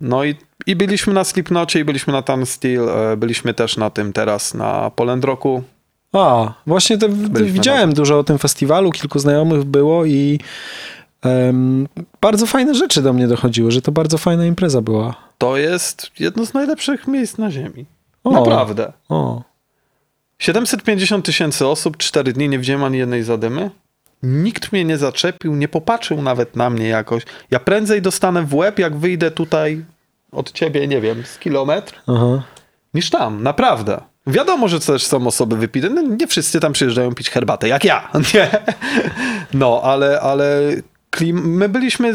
[0.00, 0.34] No i,
[0.66, 4.90] i byliśmy na Slipknocie i byliśmy na Turnstile, e, byliśmy też na tym teraz na
[4.90, 5.62] Poland Rocku.
[6.12, 10.40] A, właśnie to, to widziałem dużo o tym festiwalu, kilku znajomych było i
[11.22, 11.88] em,
[12.20, 15.14] bardzo fajne rzeczy do mnie dochodziły, że to bardzo fajna impreza była.
[15.38, 17.86] To jest jedno z najlepszych miejsc na ziemi.
[18.24, 18.30] O.
[18.30, 18.92] Naprawdę.
[19.08, 19.42] O,
[20.38, 23.70] 750 tysięcy osób, 4 dni, nie widziałem ani jednej zadymy.
[24.22, 27.22] Nikt mnie nie zaczepił, nie popatrzył nawet na mnie jakoś.
[27.50, 29.84] Ja prędzej dostanę w łeb, jak wyjdę tutaj
[30.32, 32.42] od ciebie, nie wiem, z kilometr, aha.
[32.94, 34.00] niż tam, naprawdę.
[34.26, 35.90] Wiadomo, że też są osoby wypite.
[35.90, 38.08] No, nie wszyscy tam przyjeżdżają pić herbatę, jak ja.
[38.34, 38.50] Nie?
[39.54, 40.60] No, ale, ale
[41.10, 41.56] klim...
[41.56, 42.14] my byliśmy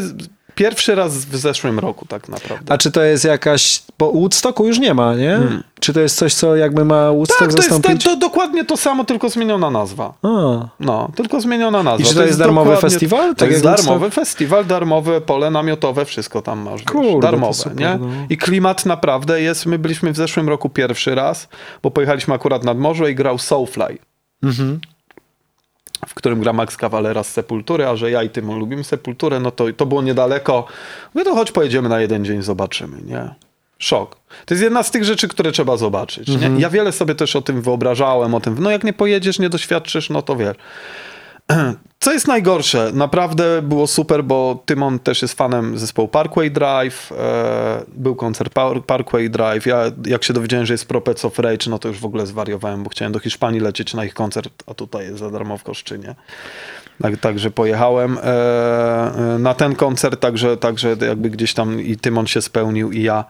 [0.54, 2.72] pierwszy raz w zeszłym roku, tak naprawdę.
[2.74, 5.38] A czy to jest jakaś, bo Woodstocku już nie ma, nie?
[5.80, 7.56] Czy to jest coś, co jakby ma Woodstock Hmm.
[7.56, 8.04] tak, to jest zastąpić?
[8.04, 10.14] to, to dokładnie to samo, tylko zmieniona nazwa.
[10.22, 10.28] A.
[10.80, 12.04] No, tylko zmieniona nazwa.
[12.06, 13.28] I czy to jest darmowy dokładnie- festiwal?
[13.28, 16.82] To Tak jest darmowy festiwal, darmowe pole namiotowe, wszystko tam masz.
[16.82, 17.98] Kurde, to darmowe, super, nie?
[18.00, 18.06] no.
[18.30, 19.66] I klimat naprawdę jest.
[19.66, 21.48] My byliśmy w zeszłym roku pierwszy raz,
[21.82, 23.98] bo pojechaliśmy akurat nad morze i grał Soulfly.
[24.42, 24.80] Mhm.
[26.06, 29.50] W którym gra Max Cavalera z Sepultury, a że ja i tym lubimy Sepulturę, no
[29.50, 30.66] to, to było niedaleko.
[31.14, 33.34] Mówię, to chodź pojedziemy na jeden dzień, zobaczymy, nie?
[33.78, 34.16] Szok.
[34.46, 36.28] To jest jedna z tych rzeczy, które trzeba zobaczyć.
[36.28, 36.60] Mhm.
[36.60, 40.10] Ja wiele sobie też o tym wyobrażałem, o tym, no jak nie pojedziesz, nie doświadczysz,
[40.10, 40.56] no to wiesz.
[41.98, 42.90] Co jest najgorsze?
[42.94, 47.12] Naprawdę było super, bo Tymon też jest fanem zespołu Parkway Drive.
[47.12, 49.66] E, był koncert Par- Parkway Drive.
[49.66, 52.82] Ja jak się dowiedziałem, że jest Propets of Rage, no to już w ogóle zwariowałem,
[52.82, 56.14] bo chciałem do Hiszpanii lecieć na ich koncert, a tutaj jest za darmo w Koszczynie.
[57.02, 62.26] Tak, także pojechałem e, e, na ten koncert, także, także jakby gdzieś tam i Tymon
[62.26, 63.24] się spełnił i ja.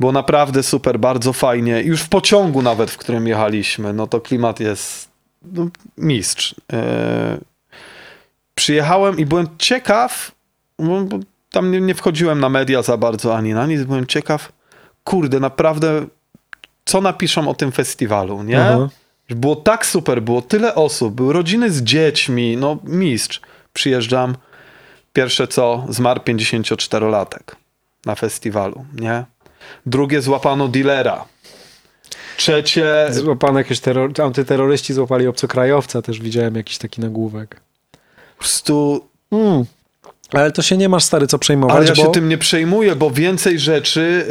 [0.00, 1.82] Było naprawdę super, bardzo fajnie.
[1.82, 5.08] Już w pociągu nawet, w którym jechaliśmy, no to klimat jest
[5.52, 6.54] no, mistrz.
[8.58, 10.32] Przyjechałem i byłem ciekaw,
[10.78, 11.18] bo bo
[11.50, 14.52] tam nie, nie wchodziłem na media za bardzo ani na nic, byłem ciekaw,
[15.04, 16.06] kurde, naprawdę,
[16.84, 18.58] co napiszą o tym festiwalu, nie?
[19.30, 23.40] Było tak super, było tyle osób, były rodziny z dziećmi, no mistrz.
[23.72, 24.36] Przyjeżdżam,
[25.12, 27.54] pierwsze co, zmarł 54-latek
[28.06, 29.24] na festiwalu, nie?
[29.86, 31.24] Drugie złapano dealera.
[32.36, 34.10] Trzecie, Złapano jakieś terror...
[34.22, 37.67] antyterroryści, złapali obcokrajowca, też widziałem jakiś taki nagłówek.
[38.38, 39.64] Po prostu Mm.
[40.32, 42.02] Ale to się nie masz, stary, co przejmować, Ale ja bo...
[42.02, 44.26] się tym nie przejmuję, bo więcej rzeczy,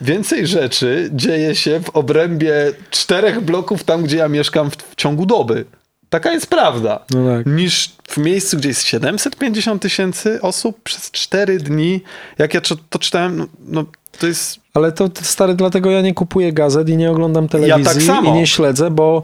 [0.00, 4.94] y, więcej rzeczy dzieje się w obrębie czterech bloków tam, gdzie ja mieszkam w, w
[4.96, 5.64] ciągu doby.
[6.10, 7.04] Taka jest prawda.
[7.10, 7.46] No tak.
[7.46, 12.00] Niż w miejscu, gdzie jest 750 tysięcy osób przez cztery dni.
[12.38, 13.84] Jak ja to, czytałem, no, no
[14.18, 14.60] to jest...
[14.74, 18.30] Ale to, to stary, dlatego ja nie kupuję gazet i nie oglądam telewizji tak samo.
[18.30, 19.22] i nie śledzę, bo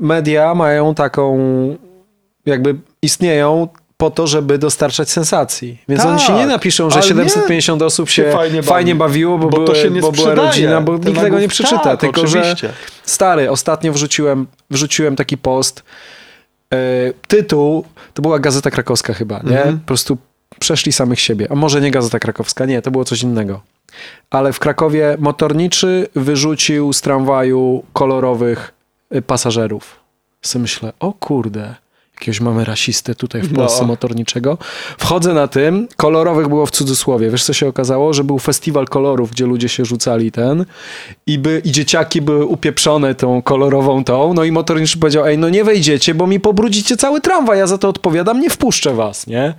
[0.00, 1.38] media mają taką,
[2.46, 5.78] jakby istnieją po to, żeby dostarczać sensacji.
[5.88, 9.10] Więc Tak, oni się nie napiszą, że ale 750 osób się, fajnie, fajnie bawi.
[9.12, 11.78] bawiło, bo, Bo były, się nie bo była rodzina, bo Ten nikt tego nie przeczyta.
[11.78, 12.68] tak, tylko, oczywiście.
[12.68, 12.72] że
[13.04, 15.82] stary, ostatnio wrzuciłem, wrzuciłem taki post,
[16.72, 16.76] e,
[17.28, 17.84] tytuł,
[18.14, 19.58] to była Gazeta Krakowska chyba, nie?
[19.58, 19.80] Mhm.
[19.80, 20.18] Po prostu
[20.58, 21.46] przeszli samych siebie.
[21.50, 23.60] A może nie Gazeta Krakowska, nie, to było coś innego.
[24.30, 28.72] Ale w Krakowie motorniczy wyrzucił z tramwaju kolorowych
[29.14, 29.96] y, pasażerów.
[30.42, 31.74] Sobie myślę, o kurde,
[32.20, 33.58] jakiegoś mamy rasistę tutaj w No.
[33.58, 34.58] Polsce motorniczego.
[34.98, 37.30] Wchodzę na tym, kolorowych było w cudzysłowie.
[37.30, 38.12] Wiesz co się okazało?
[38.12, 40.64] Że był festiwal kolorów, gdzie ludzie się rzucali ten
[41.26, 45.48] i, by, i dzieciaki były upieprzone tą kolorową tą, no i motorniczy powiedział, ej, no
[45.48, 49.54] nie wejdziecie, bo mi pobrudzicie cały tramwaj, ja za to odpowiadam, nie wpuszczę was, nie?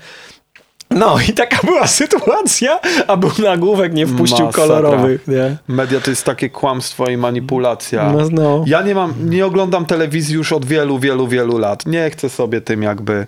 [0.92, 4.68] No i taka była sytuacja, a był nagłówek, nie wpuścił Masakra.
[4.68, 5.58] kolorowych, nie?
[5.68, 8.12] Media to jest takie kłamstwo i manipulacja.
[8.14, 8.64] No, no.
[8.68, 11.86] Ja nie mam, nie oglądam telewizji już od wielu, wielu, wielu lat.
[11.86, 13.28] Nie chcę sobie tym jakby...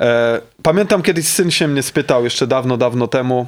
[0.00, 3.46] E, pamiętam kiedyś syn się mnie spytał jeszcze dawno, dawno temu,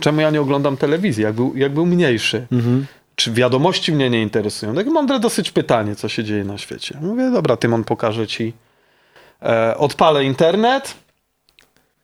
[0.00, 2.46] czemu ja nie oglądam telewizji, jak był, jak był mniejszy.
[2.52, 2.86] Mhm.
[3.16, 4.74] czy wiadomości mnie nie interesują.
[4.74, 6.98] Takie mądre dosyć pytanie, co się dzieje na świecie.
[7.00, 8.52] Mówię, dobra, Tymon, pokażę ci.
[9.42, 10.94] E, odpalę internet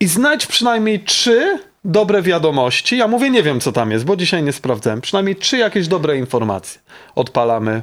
[0.00, 2.96] i znajdź przynajmniej trzy dobre wiadomości.
[2.96, 5.00] Ja mówię, nie wiem, co tam jest, bo dzisiaj nie sprawdzałem.
[5.00, 6.80] Przynajmniej trzy jakieś dobre informacje.
[7.14, 7.82] Odpalamy.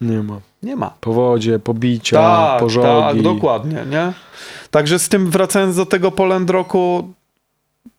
[0.00, 0.40] Nie ma.
[0.62, 0.94] Nie ma.
[1.00, 2.86] Powodzie, pobicia, Tak, pożogi.
[2.88, 4.12] tak, dokładnie, nie?
[4.70, 7.08] Także z tym wracając do tego Poland Roku,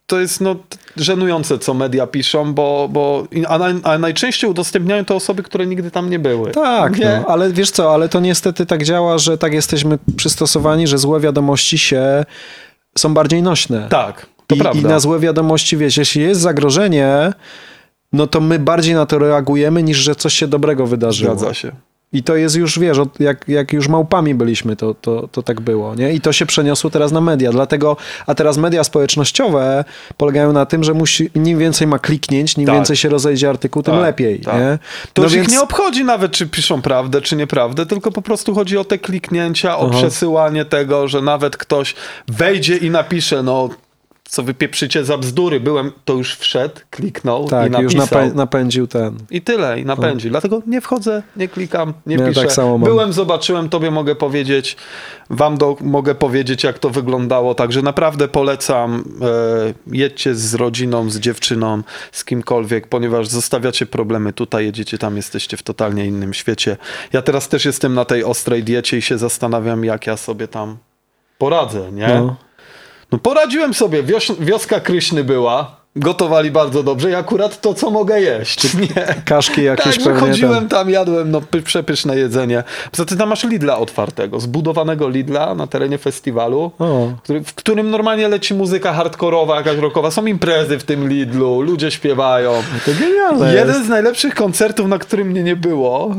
[0.05, 0.55] to jest no
[0.95, 5.91] żenujące, co media piszą, bo, bo a, naj, a najczęściej udostępniają to osoby, które nigdy
[5.91, 6.51] tam nie były.
[6.51, 7.21] Tak, nie?
[7.21, 11.19] no, ale wiesz co, ale to niestety tak działa, że tak jesteśmy przystosowani, że złe
[11.19, 12.25] wiadomości się
[12.97, 13.87] są bardziej nośne.
[13.89, 14.79] Tak, to I, prawda.
[14.79, 17.33] I na złe wiadomości, wiesz, jeśli jest zagrożenie,
[18.13, 21.35] no to my bardziej na to reagujemy, niż że coś się dobrego wydarzyło.
[21.35, 21.71] Zgadza się.
[22.13, 25.61] I to jest już, wiesz, od, jak, jak już małpami byliśmy, to, to, to tak
[25.61, 26.13] było, nie?
[26.13, 29.85] I to się przeniosło teraz na media, dlatego, a teraz media społecznościowe
[30.17, 32.75] polegają na tym, że musi, im więcej ma kliknięć, nim Tak.
[32.75, 34.55] więcej się rozejdzie artykuł, tym Tak, lepiej, tak.
[34.55, 34.79] nie?
[35.13, 38.21] To no już więc, ich nie obchodzi nawet, czy piszą prawdę, czy nieprawdę, tylko po
[38.21, 39.97] prostu chodzi o te kliknięcia, o Aha.
[39.97, 41.95] przesyłanie tego, że nawet ktoś
[42.27, 43.69] wejdzie i napisze, no
[44.29, 48.21] co wy pieprzycie za bzdury, byłem, to już wszedł, kliknął i tak, już napisał.
[48.21, 49.17] napę- napędził ten.
[49.31, 50.29] I tyle, i napędzi.
[50.29, 52.41] Dlatego nie wchodzę, nie klikam, nie Ja piszę.
[52.47, 52.79] tak.
[52.83, 54.77] Byłem, zobaczyłem, tobie mogę powiedzieć,
[55.29, 57.55] wam do, mogę powiedzieć, jak to wyglądało.
[57.55, 64.65] Także naprawdę polecam, e, jedźcie z rodziną, z dziewczyną, z kimkolwiek, ponieważ zostawiacie problemy tutaj,
[64.65, 66.77] jedziecie tam, jesteście w totalnie innym świecie.
[67.13, 70.77] Ja teraz też jestem na tej ostrej diecie i się zastanawiam, jak ja sobie tam
[71.37, 72.07] poradzę, nie?
[72.07, 72.35] No.
[73.11, 78.21] No poradziłem sobie, Wios wioska Kryśny była, gotowali bardzo dobrze i akurat to, co mogę
[78.21, 79.15] jeść, nie?
[79.25, 80.89] Kaszki jakieś Tak, pewnie chodziłem tam.
[80.89, 82.63] jadłem, no py- przepyszne jedzenie.
[82.91, 87.07] Poza tym tam masz Lidla otwartego, zbudowanego Lidla na terenie festiwalu, O.
[87.45, 92.53] w którym normalnie leci muzyka hardkorowa, jakaś rockowa, są imprezy w tym Lidlu, ludzie śpiewają.
[92.85, 93.85] To genialne Jeden jest.
[93.85, 96.15] z najlepszych koncertów, na którym mnie nie było,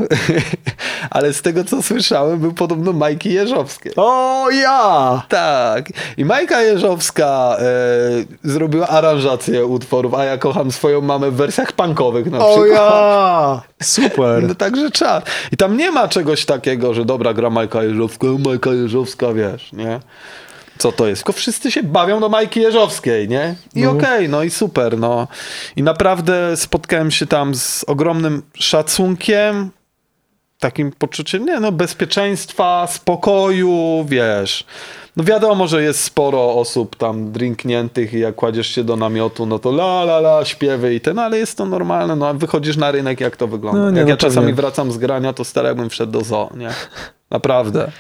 [1.10, 3.92] ale z tego co słyszałem, był podobno Majki Jeżowskiej.
[3.96, 5.22] O, ja!
[5.28, 5.88] Tak.
[6.16, 7.64] I Majka Jeżowska e,
[8.44, 12.70] zrobiła aranżację utworów, a ja kocham swoją mamę w wersjach punkowych na O, przykład.
[12.92, 13.62] ja!
[13.82, 14.42] Super.
[14.48, 15.22] No także czas.
[15.52, 20.00] I tam nie ma czegoś takiego, że dobra, gra Majka Jeżowska, Majka Jeżowska, wiesz, nie?
[20.78, 21.22] Co to jest?
[21.22, 23.54] Tylko wszyscy się bawią do Majki Jeżowskiej, nie?
[23.74, 23.90] I No.
[23.90, 25.28] okej, no i super, no.
[25.76, 29.70] I naprawdę spotkałem się tam z ogromnym szacunkiem,
[30.58, 34.64] takim poczuciem, nie no, bezpieczeństwa, spokoju, wiesz.
[35.18, 39.58] No wiadomo, że jest sporo osób tam drinkniętych i jak kładziesz się do namiotu, no
[39.58, 42.90] to la la la, śpiewy i ten, ale jest to normalne, no a wychodzisz na
[42.90, 43.80] rynek, jak to wygląda.
[43.80, 44.54] No nie, jak no ja czasami pewnie.
[44.54, 46.68] wracam z grania, to stary jakbym wszedł do zoo, nie?
[47.30, 47.90] Naprawdę.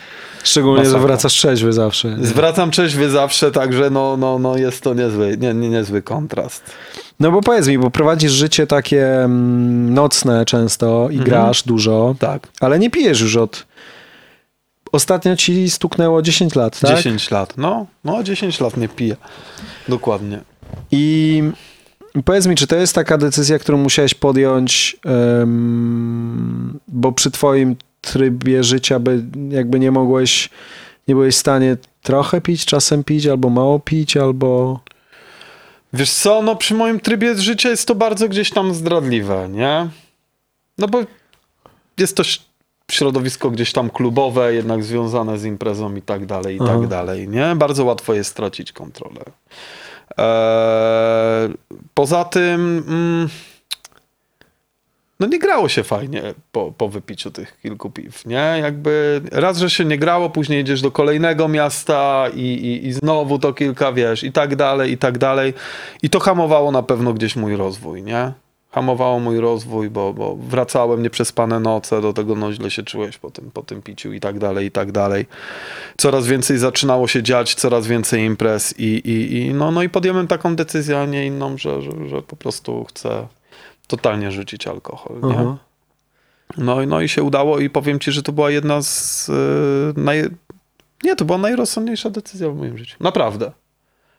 [0.44, 1.06] Szczególnie, że Masakra.
[1.06, 2.16] wracasz trzeźwy zawsze.
[2.20, 6.62] Zwracam trzeźwy zawsze, także no, no, no jest to niezły, nie, nie, niezły kontrast.
[7.20, 12.48] No bo powiedz mi, bo prowadzisz życie takie mm, nocne często i grasz dużo, Tak.
[12.60, 13.66] ale nie pijesz już od...
[14.92, 16.96] Ostatnio ci stuknęło 10 lat, tak?
[16.96, 19.16] 10 lat, no, no 10 lat nie piję.
[19.88, 20.40] Dokładnie.
[20.90, 21.42] I
[22.24, 28.64] powiedz mi, czy to jest taka decyzja, którą musiałeś podjąć, em, bo przy twoim trybie
[28.64, 30.50] życia by jakby nie mogłeś,
[31.08, 34.80] nie byłeś w stanie trochę pić, czasem pić, albo mało pić, albo...
[35.92, 39.88] Wiesz co, no przy moim trybie życia jest to bardzo gdzieś tam zdradliwe, nie?
[40.78, 41.02] No bo
[41.98, 42.22] jest to
[42.90, 46.72] środowisko gdzieś tam klubowe, jednak związane z imprezą i tak dalej, i Aha.
[46.72, 47.54] tak dalej, nie?
[47.56, 49.20] Bardzo łatwo jest stracić kontrolę.
[50.18, 51.54] Eee,
[51.94, 52.84] poza tym...
[52.88, 53.28] Mm,
[55.20, 56.22] no nie grało się fajnie
[56.52, 58.58] po, po wypiciu tych kilku piw, nie?
[58.62, 63.38] Jakby raz, że się nie grało, później jedziesz do kolejnego miasta i, i, i znowu
[63.38, 65.54] to kilka, wiesz, i tak dalej, i tak dalej.
[66.02, 68.32] I to hamowało na pewno gdzieś mój rozwój, nie?
[68.70, 73.30] Hamowało mój rozwój, bo, bo wracałem nieprzespane noce, do tego no źle się czułeś po
[73.30, 75.26] tym, po tym piciu i tak dalej, i tak dalej.
[75.96, 80.26] Coraz więcej zaczynało się dziać, coraz więcej imprez i, i, i, no, no i podjąłem
[80.26, 83.26] taką decyzję, a nie inną, że, że, że po prostu chcę
[83.86, 85.34] totalnie rzucić alkohol, nie?
[85.38, 85.56] Aha.
[86.58, 89.32] No, i- no i się udało i powiem ci, że to była jedna z y,
[90.00, 90.24] naj...
[91.04, 92.96] Nie, to była najrozsądniejsza decyzja w moim życiu.
[93.00, 93.52] Naprawdę.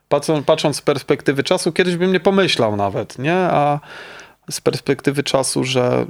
[0.10, 3.36] Patrząc, patrząc z perspektywy czasu, kiedyś bym nie pomyślał nawet, nie?
[3.36, 3.80] A
[4.50, 6.06] z perspektywy czasu, że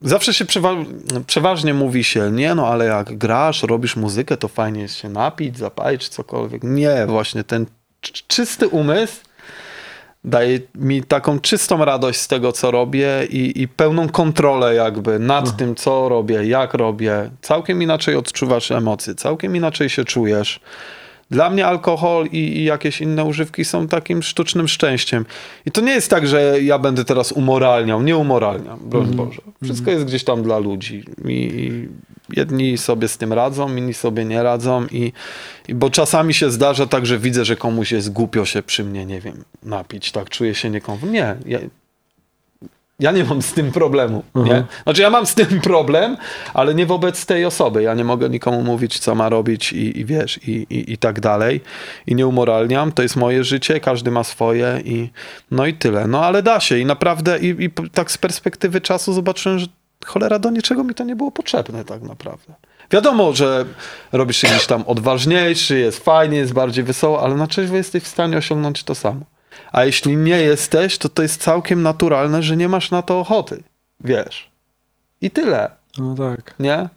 [0.00, 0.84] zawsze się przewa-
[1.26, 5.58] przeważnie mówi się, nie no, ale jak grasz, robisz muzykę, to fajnie jest się napić,
[5.58, 6.62] zapalić, czy cokolwiek.
[6.64, 7.66] Nie, właśnie ten
[8.00, 9.16] czy- czysty umysł
[10.24, 15.56] daje mi taką czystą radość z tego, co robię i, i pełną kontrolę jakby nad
[15.56, 17.30] tym, co robię, jak robię.
[17.42, 20.60] Całkiem inaczej odczuwasz emocje, całkiem inaczej się czujesz.
[21.30, 25.26] Dla mnie alkohol i, i, jakieś inne używki są takim sztucznym szczęściem.
[25.66, 28.02] I to nie jest tak, że ja będę teraz umoralniał.
[28.02, 29.16] Nie umoralniam, broń mm.
[29.16, 29.42] Boże.
[29.62, 31.04] Wszystko jest gdzieś tam dla ludzi.
[31.24, 31.88] I, I,
[32.36, 34.86] jedni sobie z tym radzą, inni sobie nie radzą.
[34.86, 35.12] I,
[35.68, 39.06] i, bo czasami się zdarza tak, że widzę, że komuś jest głupio się przy mnie,
[39.06, 40.12] nie wiem, napić.
[40.12, 41.12] Tak, czuję się niekomfortowo.
[41.12, 41.58] Nie, ja,
[43.00, 44.22] ja nie mam z tym problemu.
[44.34, 44.42] Nie?
[44.42, 44.64] Mhm.
[44.82, 46.16] Znaczy, ja mam z tym problem,
[46.54, 47.82] ale nie wobec tej osoby.
[47.82, 51.20] Ja nie mogę nikomu mówić, co ma robić i, i wiesz, i, i, i tak
[51.20, 51.60] dalej.
[52.06, 52.92] I nie umoralniam.
[52.92, 55.10] To jest moje życie, każdy ma swoje i
[55.50, 56.06] no i tyle.
[56.06, 59.66] No ale da się i naprawdę, i, i tak z perspektywy czasu zobaczyłem, że
[60.06, 62.54] cholera do niczego mi to nie było potrzebne tak naprawdę.
[62.90, 63.64] Wiadomo, że
[64.12, 68.08] robisz się gdzieś tam odważniejszy, jest fajnie, jest bardziej wesoło, ale na trzeźwo jesteś w
[68.08, 69.20] stanie osiągnąć to samo.
[69.72, 73.62] A jeśli nie jesteś, to to jest całkiem naturalne, że nie masz na to ochoty.
[74.00, 74.50] Wiesz.
[75.20, 75.70] I tyle.
[75.98, 76.54] No tak.
[76.58, 76.88] Nie?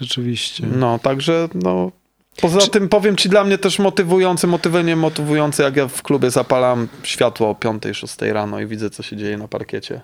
[0.00, 0.66] Rzeczywiście.
[0.66, 1.92] No, także no.
[2.40, 2.70] Poza Czy...
[2.70, 7.50] tym powiem ci dla mnie też motywujące, motywowanie motywujące, jak ja w klubie zapalam światło
[7.50, 10.00] o 5-6 rano i widzę, co się dzieje na parkiecie.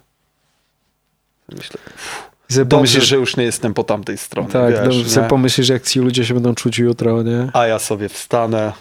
[1.48, 1.80] Myślę,
[2.50, 4.48] dobrze, pomyślisz, że już nie jestem po tamtej stronie.
[4.48, 7.48] Tak, wiesz, dobrze, pomyślisz, jak ci ludzie się będą czuć jutro, nie?
[7.52, 8.72] A ja sobie wstanę,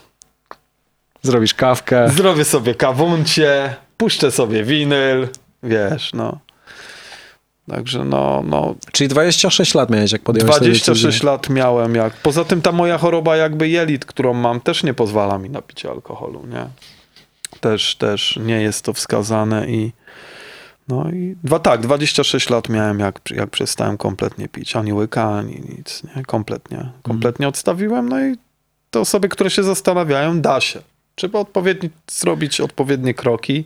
[1.21, 2.09] Zrobisz kawkę.
[2.09, 5.27] Zrobię sobie kawuncie, puszczę sobie winyl,
[5.63, 6.39] wiesz, no.
[7.69, 8.75] Także no, no.
[8.91, 12.13] Czyli 26 lat miałeś, jak podjąłeś 26 lat miałem, jak.
[12.13, 15.89] Poza tym ta moja choroba jakby jelit, którą mam, też nie pozwala mi na picie
[15.89, 16.65] alkoholu, nie?
[17.59, 19.91] Też, też nie jest to wskazane i
[20.87, 24.75] no i dwa, tak, 26 lat miałem, jak, jak przestałem kompletnie pić.
[24.75, 26.23] Ani łyka, ani nic, nie?
[26.23, 26.89] Kompletnie.
[27.03, 28.35] Kompletnie odstawiłem, no i
[28.91, 30.81] te osoby, które się zastanawiają, da się.
[31.21, 33.65] Trzeba odpowiedni, zrobić odpowiednie kroki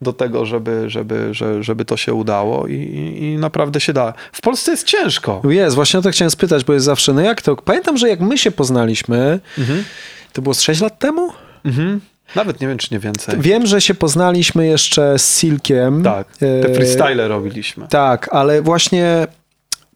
[0.00, 2.74] do tego, żeby, żeby, żeby, żeby to się udało i,
[3.20, 4.12] i, naprawdę się da.
[4.32, 5.42] W Polsce jest ciężko.
[5.48, 7.56] Jest, właśnie o to chciałem spytać, bo jest zawsze, no jak to?
[7.56, 9.84] Pamiętam, że jak my się poznaliśmy, mhm.
[10.32, 11.32] to było z 6 lat temu?
[11.64, 12.00] Mhm.
[12.34, 13.40] Nawet nie wiem, czy nie więcej.
[13.40, 16.02] Wiem, że się poznaliśmy jeszcze z Silkiem.
[16.02, 17.88] Tak, te freestyle robiliśmy.
[17.88, 19.26] Tak, ale właśnie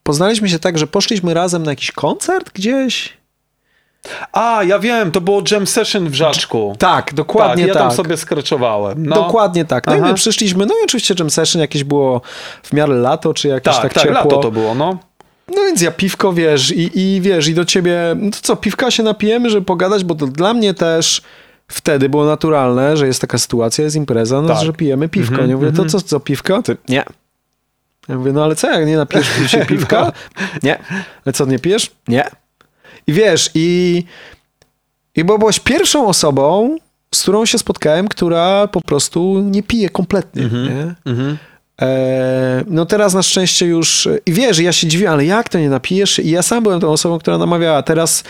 [0.03, 3.22] poznaliśmy się tak, że poszliśmy razem na jakiś koncert gdzieś.
[4.33, 6.77] A, ja wiem, to było jam session w Żaczku.
[6.79, 7.69] Tak, dokładnie tak.
[7.69, 7.83] Ja tak.
[7.83, 9.07] tam sobie skreczowałem.
[9.07, 9.17] No.
[9.17, 9.87] Dokładnie tak.
[9.87, 10.07] No Aha.
[10.07, 12.21] i my przyszliśmy, no i oczywiście jam session jakieś było
[12.63, 14.19] w miarę lato, czy jakieś tak, tak, tak ciepło.
[14.19, 14.99] lato to było, no.
[15.49, 18.91] No więc ja piwko, wiesz, i, i wiesz, i do ciebie, no to co, piwka
[18.91, 21.23] się napijemy, żeby pogadać, bo to dla mnie też
[21.69, 24.65] wtedy było naturalne, że jest taka sytuacja, jest impreza, no tak.
[24.65, 25.35] że pijemy piwko.
[25.35, 25.89] Mm -hmm, nie mówię, to mhm.
[25.89, 26.63] co, co, piwko?
[26.63, 27.05] Ty, nie.
[28.09, 30.13] Ja mówię, no ale co, jak nie napijesz się piwka?
[30.63, 30.79] Nie.
[31.25, 31.91] Ale co, nie pijesz?
[32.09, 32.31] Nie.
[33.07, 34.03] I wiesz, i,
[35.17, 36.77] i bo byłaś pierwszą osobą,
[37.15, 40.43] z którą się spotkałem, która po prostu nie pije kompletnie.
[40.43, 40.69] Mm -hmm.
[40.69, 40.95] nie?
[41.13, 41.37] Mm -hmm.
[41.83, 45.69] E, no teraz na szczęście już, i wiesz, ja się dziwię, ale jak to nie
[45.69, 46.19] napijesz?
[46.19, 48.25] I ja sam byłem tą osobą, która namawiała, teraz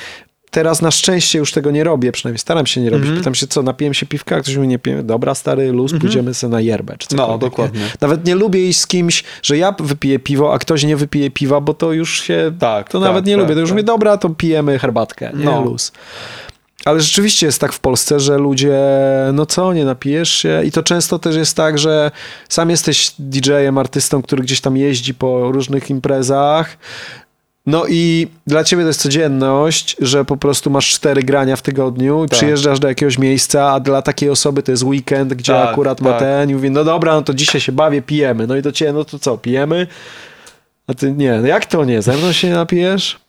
[0.52, 3.06] Teraz na szczęście już tego nie robię, przynajmniej staram się nie robić.
[3.06, 3.20] Mm -hmm.
[3.20, 4.40] Pytam się, co, napiłem się piwka?
[4.40, 5.02] Ktoś mi nie pije.
[5.02, 6.02] Dobra, stary, luz, mm -hmm.
[6.02, 6.96] pójdziemy sobie na yerbę.
[6.98, 7.80] Czy no, dokładnie.
[7.80, 7.86] Nie?
[8.00, 11.60] Nawet nie lubię iść z kimś, że ja wypiję piwo, a ktoś nie wypije piwa,
[11.60, 12.52] bo to już się...
[12.58, 13.54] Tak, To tak, nawet nie tak, lubię.
[13.54, 13.74] To już tak.
[13.74, 15.30] mówię, dobra, to pijemy herbatkę.
[15.34, 15.60] Nie, no.
[15.60, 15.92] luz.
[16.84, 18.80] Ale rzeczywiście jest tak w Polsce, że ludzie,
[19.32, 20.62] no co, nie napijesz się?
[20.64, 22.10] I to często też jest tak, że
[22.48, 26.76] sam jesteś DJ-em, artystą, który gdzieś tam jeździ po różnych imprezach
[27.66, 32.26] no i dla ciebie to jest codzienność, że po prostu masz cztery grania w tygodniu,
[32.26, 32.38] tak.
[32.38, 36.08] przyjeżdżasz do jakiegoś miejsca, a dla takiej osoby to jest weekend, gdzie tak, akurat tak.
[36.08, 38.46] ma ten i mówi, no dobra, no to dzisiaj się bawię, pijemy.
[38.46, 39.86] No i do ciebie, no to co, pijemy?
[40.86, 42.02] A ty nie, no jak to nie?
[42.02, 43.20] Ze mną się nie napijesz?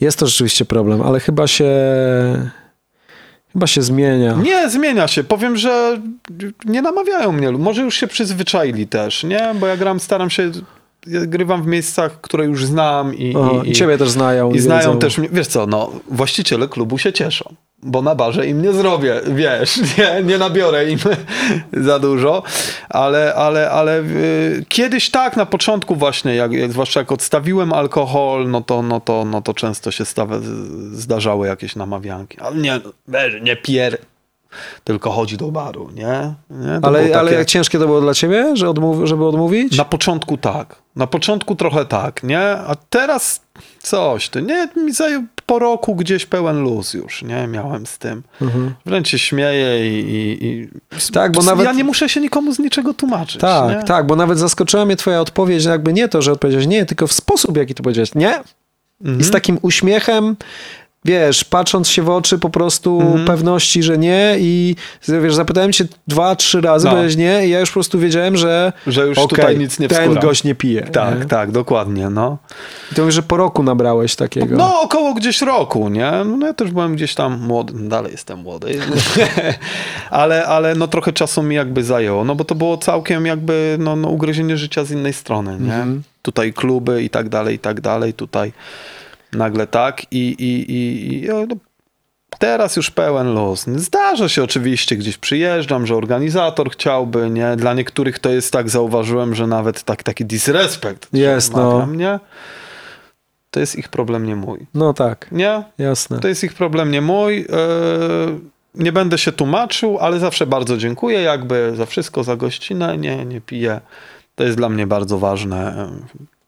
[0.00, 1.70] Jest to rzeczywiście problem, ale chyba się...
[3.52, 4.32] Chyba się zmienia.
[4.32, 5.24] Nie, zmienia się.
[5.24, 6.00] Powiem, że
[6.64, 7.52] nie namawiają mnie.
[7.52, 9.54] Może już się przyzwyczaili też, nie?
[9.60, 10.50] Bo ja gram, staram się
[11.06, 14.52] ja grywam w miejscach, które już znam i, i, i ciebie też znają.
[14.52, 14.98] I znają wiedzą.
[14.98, 15.28] też mnie.
[15.32, 20.22] Wiesz co, no, właściciele klubu się cieszą, bo na barze im nie zrobię, wiesz, nie,
[20.22, 20.98] nie nabiorę im
[21.86, 22.42] za dużo,
[22.88, 28.50] ale, ale, ale y, kiedyś tak, na początku właśnie, jak, jak, zwłaszcza jak odstawiłem alkohol,
[28.50, 30.36] no to, no to, no to często się stawia,
[30.92, 32.80] zdarzały jakieś namawianki, ale nie,
[33.42, 33.98] nie pier
[34.84, 36.34] tylko chodzi do baru, nie?
[36.50, 36.78] nie?
[36.82, 37.18] Ale, takie...
[37.18, 39.08] ale jak ciężkie to było dla ciebie, że odmów...
[39.08, 39.78] żeby odmówić?
[39.78, 40.85] Na początku tak.
[40.96, 42.40] Na początku trochę tak, nie?
[42.40, 43.40] A teraz
[43.82, 44.68] coś, to nie,
[45.46, 47.46] po roku gdzieś pełen luz już, nie?
[47.46, 48.22] Miałem z tym.
[48.42, 48.74] Mhm.
[48.86, 50.68] Wręcz się śmieję i, i, i...
[51.12, 51.66] Tak, bo nawet...
[51.66, 53.82] Ja nie muszę się nikomu z niczego tłumaczyć, Tak, nie?
[53.82, 57.12] tak, bo nawet zaskoczyła mnie twoja odpowiedź, jakby nie to, że odpowiedziałeś nie, tylko w
[57.12, 58.34] sposób, jaki to powiedziałeś nie.
[59.00, 59.20] Mhm.
[59.20, 60.36] I z takim uśmiechem
[61.06, 63.24] wiesz, patrząc się w oczy po prostu Mhm.
[63.26, 64.76] pewności, że nie i
[65.08, 66.90] wiesz, zapytałem cię dwa, trzy razy, No.
[66.90, 69.88] powiedziałeś nie i ja już po prostu wiedziałem, że Że już okej, tutaj nic nie
[69.88, 70.20] ten wskóra.
[70.20, 70.82] gość nie pije.
[70.82, 71.24] Tak, nie?
[71.24, 72.38] tak, dokładnie, no.
[72.92, 74.56] I to mówisz, że po roku nabrałeś takiego.
[74.56, 76.12] No, około gdzieś roku, nie?
[76.38, 78.78] No ja też byłem gdzieś tam młody, no, dalej jestem młody,
[80.10, 83.96] ale, ale no trochę czasu mi jakby zajęło, no bo to było całkiem jakby no,
[83.96, 85.74] no ugryzienie życia z innej strony, nie?
[85.74, 86.02] Mhm.
[86.22, 88.52] Tutaj kluby i tak dalej, i tak dalej, tutaj
[89.32, 91.56] nagle tak i, i, i, i no,
[92.38, 93.64] teraz już pełen luz.
[93.76, 97.56] Zdarza się oczywiście, gdzieś przyjeżdżam, że organizator chciałby, nie?
[97.56, 101.08] Dla niektórych to jest tak, zauważyłem, że nawet tak, taki disrespekt.
[101.12, 101.70] Jest, no.
[101.70, 102.20] wmawiam, nie?
[103.50, 104.66] To jest ich problem, nie mój.
[104.74, 105.62] No tak, Nie?
[105.78, 106.20] jasne.
[106.20, 107.36] To jest ich problem, nie mój.
[107.38, 107.46] Yy,
[108.74, 112.98] nie będę się tłumaczył, ale zawsze bardzo dziękuję jakby za wszystko, za gościnę.
[112.98, 113.80] Nie, nie piję.
[114.34, 115.88] To jest dla mnie bardzo ważne.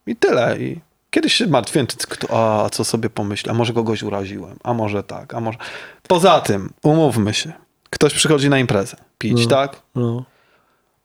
[0.07, 0.59] I tyle.
[0.59, 0.81] I
[1.11, 2.29] kiedyś się martwiłem, czy kto,
[2.65, 5.59] a co sobie pomyślę, a może kogoś uraziłem, a może tak, a może...
[6.09, 7.53] Poza tym, umówmy się,
[7.91, 9.49] ktoś przychodzi na imprezę pić, No.
[9.49, 9.83] tak?
[9.95, 10.25] No.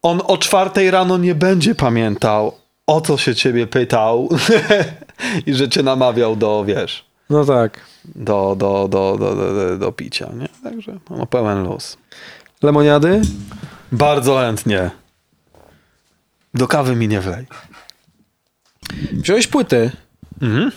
[0.02, 2.56] On o czwartej rano nie będzie pamiętał,
[2.88, 4.30] o co się ciebie pytał
[5.48, 7.80] i że cię namawiał do, wiesz no tak.
[8.16, 10.48] do, do, do, do, do, do, do picia, nie?
[10.64, 11.98] Także no, pełen luz.
[12.64, 13.22] Lemoniady?
[13.92, 14.92] Bardzo chętnie.
[16.54, 17.46] Do kawy mi nie wlej.
[19.14, 19.92] Wziąłeś płyty.
[20.42, 20.72] Mhm.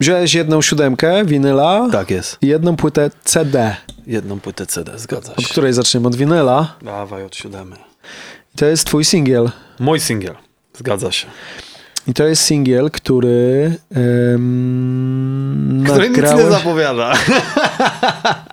[0.00, 2.38] Wziąłeś jedną siódemkę winyla Tak jest.
[2.42, 3.76] i jedną płytę CD.
[4.06, 5.48] Jedną płytę CD, zgadza Od się.
[5.48, 6.08] której zaczniemy?
[6.08, 6.74] Od winyla.
[6.82, 7.76] Dawaj od siódemy.
[8.54, 9.50] I to jest twój singiel.
[9.80, 10.34] Mój singiel.
[10.78, 11.26] Zgadza się.
[12.06, 13.74] I to jest singiel, który
[15.84, 17.12] Który nic nie zapowiada.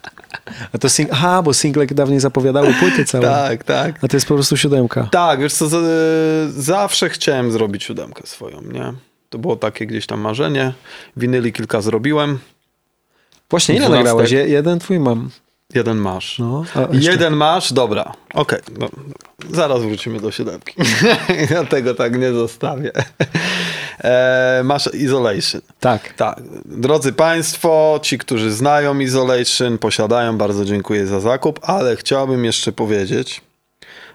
[0.74, 1.09] A to sing...
[1.11, 3.24] Aha, bo single dawniej zapowiadały płyty całe.
[3.24, 4.03] tak, tak.
[4.03, 5.07] A to jest po prostu siódemka.
[5.11, 8.93] Tak, wiesz co, z- zawsze chciałem zrobić siódemkę swoją, nie?
[9.30, 10.74] To było takie gdzieś tam marzenie.
[11.18, 12.39] Winyli kilka zrobiłem.
[13.49, 14.05] Właśnie, ile Dwunastek.
[14.05, 14.32] nagrałeś?
[14.32, 15.30] Je- Jeden twój mam.
[15.76, 16.39] Jeden masz.
[16.39, 18.13] No, Jeden masz, dobra.
[18.34, 18.89] Okej, no,
[19.53, 20.74] zaraz wrócimy do siódemki.
[21.51, 22.91] ja tego tak nie zostawię.
[24.03, 25.61] E, masz Isolation.
[25.80, 26.13] Tak.
[26.13, 32.72] Tak, drodzy Państwo, ci, którzy znają Isolation, posiadają, bardzo dziękuję za zakup, ale chciałbym jeszcze
[32.72, 33.41] powiedzieć,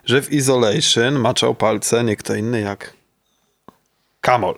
[0.05, 2.93] że w Isolation maczał palce nie kto inny jak
[4.21, 4.55] Kamol.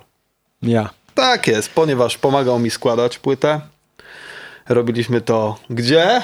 [0.62, 0.90] Ja.
[1.14, 3.60] Tak jest, ponieważ pomagał mi składać płytę.
[4.68, 6.22] Robiliśmy to gdzie?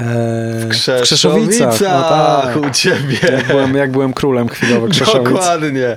[0.00, 1.80] Eee, w Krzeszowicach.
[1.80, 2.56] No tak.
[2.56, 3.18] u ciebie.
[3.32, 5.28] Jak byłem, jak byłem królem chwilowo Krzeszowic.
[5.32, 5.96] Dokładnie.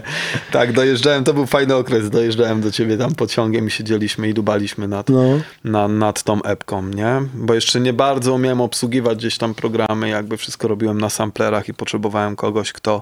[0.51, 4.87] Tak, dojeżdżałem, to był fajny okres, dojeżdżałem do ciebie tam pociągiem i siedzieliśmy i dubaliśmy
[4.87, 5.21] nad, No.
[5.63, 7.21] na, nad tą epką, nie?
[7.33, 11.73] Bo jeszcze nie bardzo umiałem obsługiwać gdzieś tam programy, jakby wszystko robiłem na samplerach i
[11.73, 13.01] potrzebowałem kogoś, kto,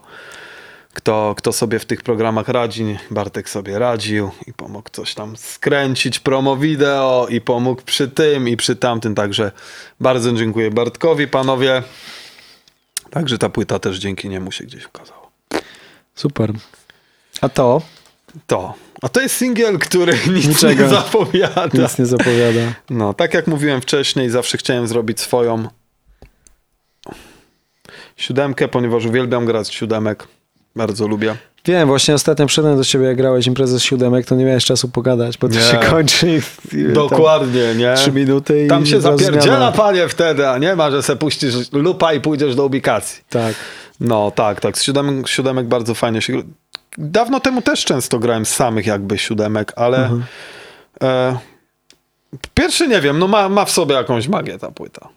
[0.94, 2.98] kto, kto sobie w tych programach radzi.
[3.12, 8.58] Bartek sobie radził i pomógł coś tam skręcić, promo wideo i pomógł przy tym i
[8.58, 9.52] przy tamtym, także
[10.00, 11.84] bardzo dziękuję Bartkowi, panowie.
[13.10, 15.30] Także ta płyta też dzięki niemu się gdzieś ukazała.
[16.16, 16.54] Super.
[17.42, 17.82] A to
[18.48, 18.74] To.
[19.02, 20.84] A to jest singiel, który nic Niczego.
[20.84, 21.68] nie zapowiada.
[21.74, 22.74] nic nie zapowiada.
[22.90, 25.68] No, tak jak mówiłem wcześniej, zawsze chciałem zrobić swoją
[28.18, 30.28] siódemkę, ponieważ uwielbiam grać siódemek.
[30.76, 31.36] Bardzo lubię.
[31.66, 34.90] Wiem, właśnie ostatnio przyszedłem do ciebie, jak grałeś imprezę z siódemek, to nie miałeś czasu
[34.90, 35.62] pogadać, bo to Nie.
[35.62, 36.42] się kończy
[36.94, 37.94] Dokładnie, nie?
[37.98, 39.72] trzy minuty i Tam się zapierdziela, zmiana.
[39.72, 43.24] panie, wtedy, a nie ma, że se puścisz lupa i pójdziesz do ubikacji.
[43.30, 43.56] Tak.
[44.00, 44.78] No, tak, tak.
[44.78, 46.34] Z siódemek, siódemek bardzo fajnie się.
[46.98, 50.24] Dawno temu też często grałem z samych jakby siódemek, ale Mhm.
[51.04, 51.38] e,
[52.54, 55.10] pierwszy nie wiem, no ma, ma w sobie jakąś magię ta płyta.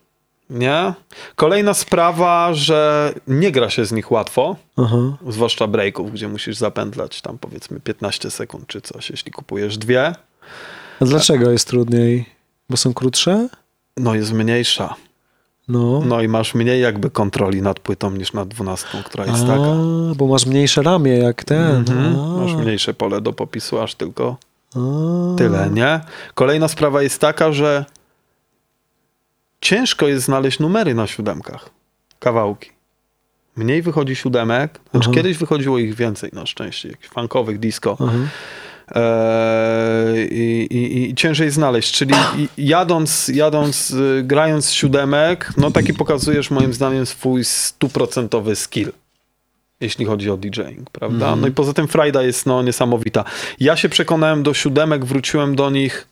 [0.50, 0.92] Nie?
[1.36, 4.96] Kolejna sprawa, że nie gra się z nich łatwo, Aha.
[5.28, 10.14] zwłaszcza breaków, gdzie musisz zapętlać tam powiedzmy 15 sekund czy coś, jeśli kupujesz dwie.
[11.00, 12.26] A dlaczego jest trudniej?
[12.70, 13.48] Bo są krótsze?
[13.96, 14.94] No jest mniejsza.
[15.68, 16.02] No.
[16.06, 19.74] No i masz mniej jakby kontroli nad płytą niż nad dwunastką, która jest A, taka.
[20.16, 21.76] bo masz mniejsze ramię jak ten.
[21.76, 22.36] Mhm.
[22.40, 24.36] Masz mniejsze pole do popisu, aż tylko
[24.76, 24.78] a.
[25.38, 26.00] Tyle, nie?
[26.34, 27.84] Kolejna sprawa jest taka, że
[29.64, 31.70] ciężko jest znaleźć numery na siódemkach.
[32.18, 32.70] Kawałki.
[33.56, 34.80] Mniej wychodzi siódemek.
[34.90, 35.14] Znaczy Aha.
[35.14, 36.88] kiedyś wychodziło ich więcej na szczęście.
[36.88, 37.96] Jakichś funkowych, disco.
[38.00, 38.12] Aha.
[38.94, 41.94] Eee, i, i, I ciężej znaleźć.
[41.94, 42.14] Czyli
[42.58, 48.92] jadąc, jadąc, y, grając siódemek, no taki pokazujesz moim zdaniem swój stuprocentowy skill.
[49.80, 51.26] Jeśli chodzi o DJing, prawda?
[51.26, 51.40] Mhm.
[51.40, 53.24] No i poza tym frajda jest no, niesamowita.
[53.60, 56.08] Ja się przekonałem do siódemek, wróciłem do nich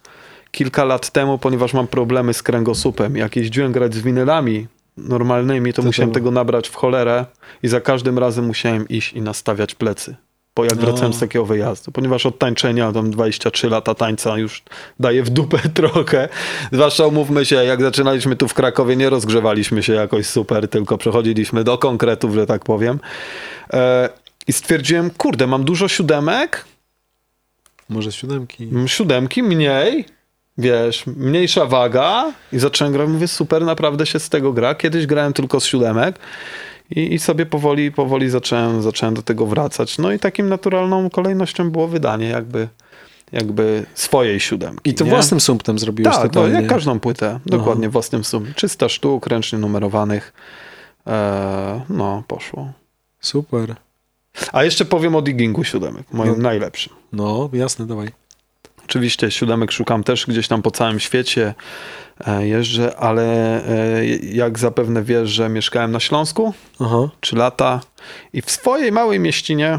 [0.52, 3.16] kilka lat temu, ponieważ mam problemy z kręgosłupem.
[3.16, 7.26] Jak jeździłem grać z winylami normalnymi, to, To musiałem to- tego nabrać w cholerę
[7.62, 10.16] i za każdym razem musiałem iść i nastawiać plecy.
[10.54, 10.80] po jak No.
[10.80, 14.62] wracałem z takiego wyjazdu, ponieważ od tańczenia tam 23 lata tańca już
[15.00, 16.28] daje w dupę trochę.
[16.72, 21.64] Zwłaszcza umówmy się, jak zaczynaliśmy tu w Krakowie, nie rozgrzewaliśmy się jakoś super, tylko przechodziliśmy
[21.64, 23.00] do konkretów, że tak powiem.
[23.72, 24.08] E,
[24.48, 26.64] I stwierdziłem, kurde, mam dużo siódemek,
[27.88, 28.64] Może siódemki.
[28.64, 30.04] Mm, siódemki mniej,
[30.58, 34.74] wiesz, mniejsza waga i zacząłem grać, mówię, super, naprawdę się z tego gra.
[34.74, 36.18] Kiedyś grałem tylko z siódemek
[36.90, 39.98] i, i sobie powoli, powoli zacząłem, zacząłem do tego wracać.
[39.98, 42.68] No i takim naturalną kolejnością było wydanie jakby,
[43.32, 44.90] jakby swojej siódemki.
[44.90, 45.10] I to nie?
[45.10, 46.54] własnym sumptem zrobiłeś Tak, no, totalnie.
[46.60, 48.52] jak każdą płytę, dokładnie własnym sumie.
[48.56, 50.32] 300 sztuk, ręcznie numerowanych.
[51.06, 52.72] E, no, poszło.
[53.20, 53.74] Super.
[54.52, 56.38] A jeszcze powiem o diggingu siódemek, moim No.
[56.38, 56.92] najlepszym.
[57.12, 58.08] No, jasne, dawaj.
[58.84, 61.54] Oczywiście siódemek szukam też gdzieś tam po całym świecie
[62.26, 63.24] e, jeżdżę, ale
[63.68, 67.08] e, jak zapewne wiesz, że mieszkałem na Śląsku Aha.
[67.20, 67.80] 3 lata
[68.32, 69.78] i w swojej małej mieścinie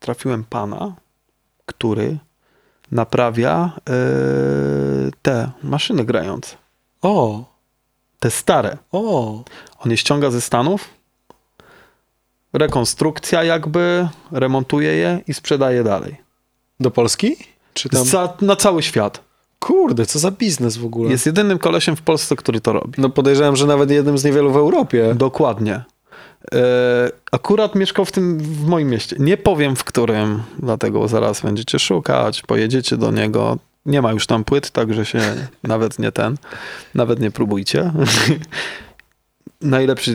[0.00, 0.94] trafiłem pana,
[1.66, 2.18] który
[2.92, 3.92] naprawia e,
[5.22, 6.56] te maszyny grające.
[7.02, 7.44] O,
[8.18, 8.76] Te stare.
[8.92, 9.44] o.
[9.78, 10.88] On je ściąga ze Stanów,
[12.52, 16.16] rekonstrukcja jakby, remontuje je i sprzedaje dalej.
[16.80, 17.36] Do Polski?
[17.76, 18.04] Czy tam...
[18.04, 19.20] Za, na cały świat.
[19.58, 21.10] Kurde, co za biznes w ogóle.
[21.10, 22.92] Jest jedynym kolesiem w Polsce, który to robi.
[22.98, 25.14] No podejrzewam, że nawet jednym z niewielu w Europie.
[25.14, 25.84] Dokładnie.
[26.54, 29.16] E, akurat mieszkał w tym, w moim mieście.
[29.18, 33.58] Nie powiem w którym, dlatego zaraz będziecie szukać, pojedziecie do niego.
[33.86, 35.20] Nie ma już tam płyt, także się
[35.62, 36.36] nawet nie ten,
[36.94, 37.92] nawet nie próbujcie.
[39.60, 40.14] Najlepszy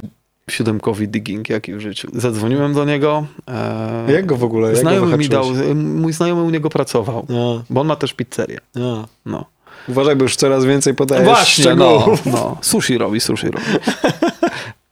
[0.51, 2.07] siódemkowy digging, jaki w życiu.
[2.13, 3.25] Zadzwoniłem do niego.
[3.47, 4.67] E, Jak go w ogóle?
[4.69, 5.77] Jak znajomy mi dał, wyhaczyłeś?
[5.77, 8.59] mój znajomy u niego pracował, A, bo on ma też pizzerię.
[8.75, 9.07] a.
[9.25, 9.45] No.
[9.87, 12.25] Uważaj, bo już coraz więcej podajesz Właśnie, no, szczegółów.
[12.25, 12.57] no.
[12.61, 13.65] Sushi robi, sushi robi.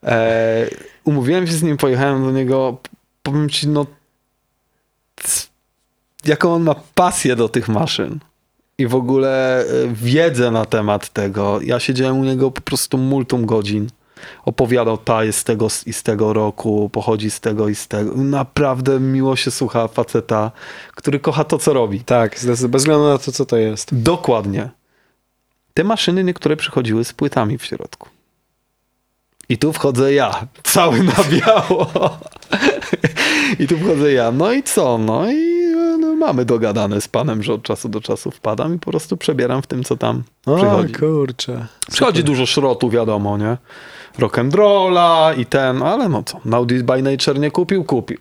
[0.03, 0.67] E,
[1.03, 2.77] umówiłem się z nim, pojechałem do niego.
[3.23, 3.85] Powiem ci, no,
[6.25, 8.19] jaką on ma pasję do tych maszyn.
[8.77, 11.59] I w ogóle e, wiedzę na temat tego.
[11.61, 13.87] Ja siedziałem u niego po prostu multum godzin.
[14.45, 18.11] Opowiadał, ta jest z tego i z tego roku, pochodzi z tego i z tego.
[18.15, 20.51] Naprawdę miło się słucha faceta,
[20.95, 21.99] który kocha to, co robi.
[21.99, 24.01] Tak, bez względu na to, co to jest.
[24.01, 24.69] Dokładnie.
[25.73, 28.09] Te maszyny niektóre przychodziły z płytami w środku.
[29.49, 31.87] I tu wchodzę ja, cały na biało.
[33.59, 34.31] I tu wchodzę ja.
[34.31, 34.97] No i co?
[34.97, 35.59] No i
[35.99, 39.61] no, mamy dogadane z panem, że od czasu do czasu wpadam i po prostu przebieram
[39.61, 40.93] w tym, co tam O, przychodzi.
[40.93, 41.65] kurczę.
[41.91, 43.57] Przychodzi dużo szrotu, wiadomo, nie?
[44.19, 47.83] Rock'n'rolla i ten, ale no co, Naudis by Nature nie kupił?
[47.83, 48.17] Kupił.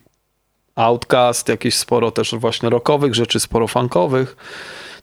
[0.75, 4.35] Outcast, jakieś sporo też właśnie rockowych rzeczy, sporo funkowych.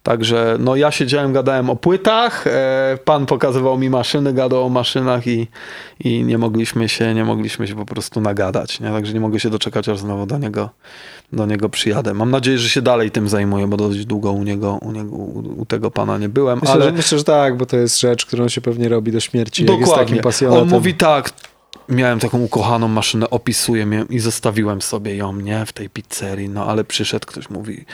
[0.06, 5.26] Także no ja siedziałem, gadałem o płytach, e, pan pokazywał mi maszyny, gadał o maszynach
[5.26, 5.46] i,
[6.00, 8.88] i nie mogliśmy się, nie mogliśmy się po prostu nagadać, nie?
[8.88, 10.70] Także nie mogę się doczekać, aż znowu do niego,
[11.32, 12.14] do niego przyjadę.
[12.14, 15.66] Mam nadzieję, że się dalej tym zajmuję, bo dość długo u niego, u, niego, u,
[15.66, 16.84] tego pana nie byłem, Myślę, ale...
[16.84, 19.70] że, myślę, że tak, bo to jest rzecz, którą się pewnie robi do śmierci, jak
[19.70, 20.06] jest Dokładnie.
[20.06, 20.62] takim pasjonatem.
[20.62, 21.30] On mówi tak,
[21.88, 26.66] miałem taką ukochaną maszynę, opisuję ją i zostawiłem sobie ją, nie, w tej pizzerii, no
[26.66, 27.84] ale przyszedł ktoś, mówi,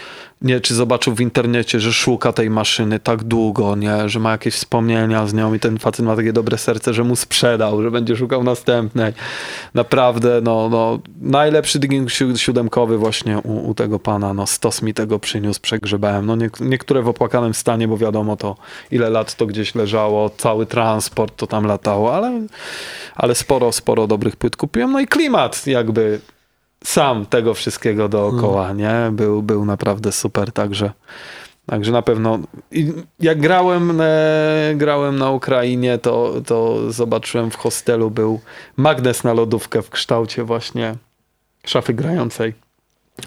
[0.42, 4.54] nie, czy zobaczył w internecie, że szuka tej maszyny tak długo, nie, że ma jakieś
[4.54, 8.16] wspomnienia z nią i ten facet ma takie dobre serce, że mu sprzedał, że będzie
[8.16, 9.12] szukał następnej.
[9.74, 14.94] Naprawdę, no, no najlepszy digging si- siódemkowy właśnie u, u tego pana, no stos mi
[14.94, 18.56] tego przyniósł, przegrzebałem, no nie, niektóre w opłakanym stanie, bo wiadomo to,
[18.90, 22.40] ile lat to gdzieś leżało, cały transport to tam latało, ale,
[23.14, 26.20] ale sporo, sporo dobrych płyt kupiłem, no i klimat jakby
[26.84, 29.10] sam tego wszystkiego dookoła, nie?
[29.12, 30.92] Był, był naprawdę super, także,
[31.66, 32.38] także na pewno
[32.70, 38.40] i jak grałem, e, grałem na Ukrainie, to, to zobaczyłem w hostelu był
[38.76, 40.94] magnes na lodówkę w kształcie właśnie
[41.66, 42.54] szafy grającej.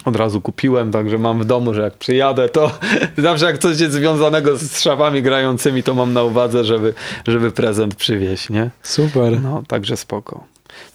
[0.04, 2.70] Od razu kupiłem, także mam w domu, że jak przyjadę, to
[3.18, 6.94] zawsze jak coś jest związanego z szafami grającymi, to mam na uwadze, żeby,
[7.26, 8.70] żeby prezent przywieźć, nie?
[8.82, 9.40] Super.
[9.42, 10.44] No, także spoko.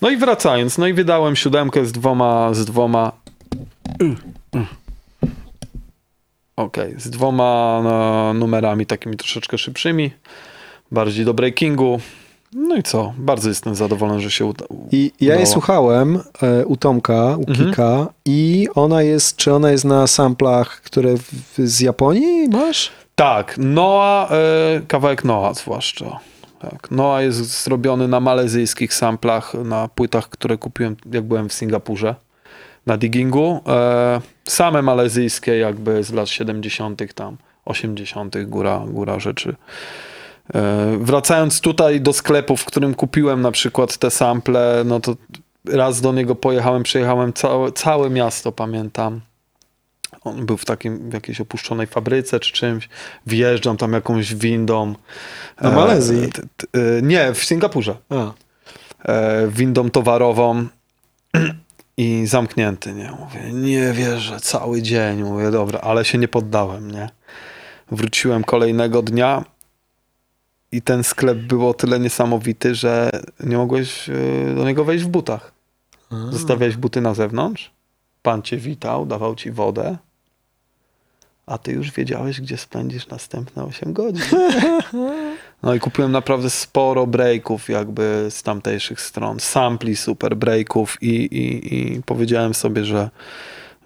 [0.02, 3.12] No i wracając, no i wydałem siódemkę z dwoma, z dwoma...
[6.56, 10.12] Okej, z dwoma no, numerami takimi troszeczkę szybszymi,
[10.92, 12.00] bardziej do breakingu.
[12.54, 13.14] No i co?
[13.18, 14.66] Bardzo jestem zadowolony, że się uda.
[14.92, 15.46] I ja udało.
[15.46, 17.70] słuchałem e, u Tomka, u Mhm.
[17.70, 22.92] Kika i ona jest, czy ona jest na samplach, które w, z Japonii masz?
[23.16, 26.20] Tak, Noah, e, kawałek Noah zwłaszcza.
[26.60, 32.16] Tak, Noah jest zrobiony na malezyjskich samplach, na płytach, które kupiłem jak byłem w Singapurze
[32.86, 33.62] na diggingu.
[33.68, 37.14] E, same malezyjskie jakby z lat 70.
[37.16, 38.44] tam, 80.
[38.46, 39.56] góra, góra rzeczy.
[40.56, 45.16] E, wracając tutaj do sklepu, w którym kupiłem na przykład te sample, no to
[45.66, 49.22] raz do niego pojechałem, przejechałem całe, całe miasto, pamiętam.
[50.24, 52.90] On był w takim, w jakiejś opuszczonej fabryce czy czymś.
[53.28, 54.96] Wjeżdżam tam jakąś windą.
[55.62, 56.24] Na Malezji?
[56.24, 57.96] E, t, t, e, nie, w Singapurze.
[58.10, 58.32] A.
[59.12, 60.68] E, windą towarową
[61.98, 63.12] i zamknięty, nie?
[63.20, 65.24] Mówię, nie wierzę, cały dzień.
[65.24, 67.10] Mówię, dobra, ale się nie poddałem, nie?
[67.92, 69.44] Wróciłem kolejnego dnia
[70.72, 73.10] i ten sklep był o tyle niesamowity, że
[73.40, 74.14] nie mogłeś e,
[74.56, 75.52] do niego wejść w butach.
[76.32, 77.72] Zostawiałeś buty na zewnątrz,
[78.22, 79.98] pan cię witał, dawał ci wodę,
[81.46, 84.24] a ty już wiedziałeś, gdzie spędzisz następne 8 godzin.
[85.64, 91.76] No i kupiłem naprawdę sporo breaków jakby z tamtejszych stron, sampli super breaków i, i,
[91.76, 93.10] i powiedziałem sobie, że,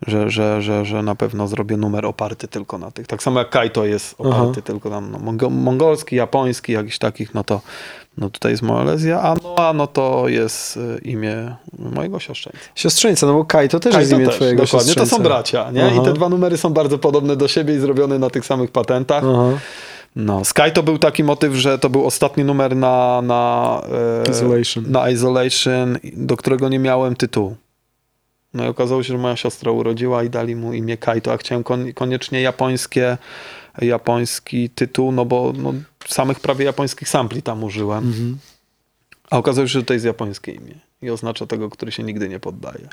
[0.08, 3.08] że, że, że, że na pewno zrobię numer oparty tylko na tych.
[3.08, 4.62] Tak samo jak Kaito jest oparty Aha.
[4.64, 7.62] tylko tam no, mongo- mongolski, japoński, jakiś takich, no to
[8.18, 12.60] no tutaj jest Malezja, a Noa no to jest y, imię mojego siostrzeńca.
[12.76, 15.16] Siostrzeńca, no bo Kai to też jest Kaito imię też, twojego dokładnie, to siostrzeńca.
[15.18, 15.86] są bracia, nie?
[15.86, 16.02] Aha.
[16.02, 19.24] I te dwa numery są bardzo podobne do siebie i zrobione na tych samych patentach.
[19.24, 19.50] Aha.
[20.16, 23.82] No, Sky to był taki motyw, że to był ostatni numer na, na,
[24.28, 24.84] e, Isolation.
[24.88, 27.56] na Isolation, do którego nie miałem tytułu.
[28.56, 31.64] No i okazało się, że moja siostra urodziła i dali mu imię Kaito, a chciałem
[31.64, 33.18] kon, koniecznie japońskie,
[33.82, 35.74] japoński tytuł, no bo no,
[36.08, 38.08] samych prawie japońskich sampli tam użyłem.
[38.08, 38.38] Mhm.
[39.30, 42.40] A okazało się, że to jest japońskie imię i oznacza tego, który się nigdy nie
[42.40, 42.90] poddaje.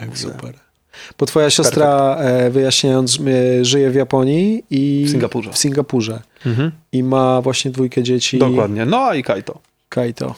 [0.00, 0.54] Jak super.
[1.18, 5.52] Bo twoja siostra, e, wyjaśniając, e, żyje w Japonii i W Singapurze.
[5.52, 6.22] w Singapurze.
[6.92, 8.38] I ma właśnie dwójkę dzieci.
[8.38, 8.86] Dokładnie.
[8.86, 9.58] No i Kaito.
[9.88, 10.34] Kaito.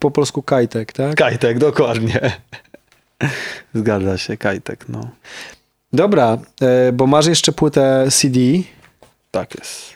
[0.00, 1.14] Po polsku Kajtek, tak?
[1.14, 2.32] Kajtek, dokładnie.
[3.74, 5.08] Zgadza się, Kajtek, no.
[5.92, 8.40] Dobra, e, bo masz jeszcze płytę CD,
[9.30, 9.94] Tak jest.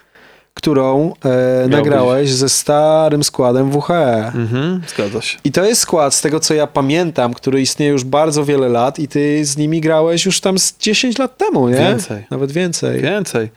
[0.55, 4.33] którą e, nagrałeś ze starym składem WHE.
[4.35, 5.39] Mhm, zgadza się.
[5.45, 8.99] I to jest skład, z tego co ja pamiętam, który istnieje już bardzo wiele lat
[8.99, 11.77] i ty z nimi grałeś już tam z 10 lat temu, nie?
[11.77, 12.27] Więcej.
[12.31, 13.01] Nawet więcej.
[13.01, 13.51] Więcej.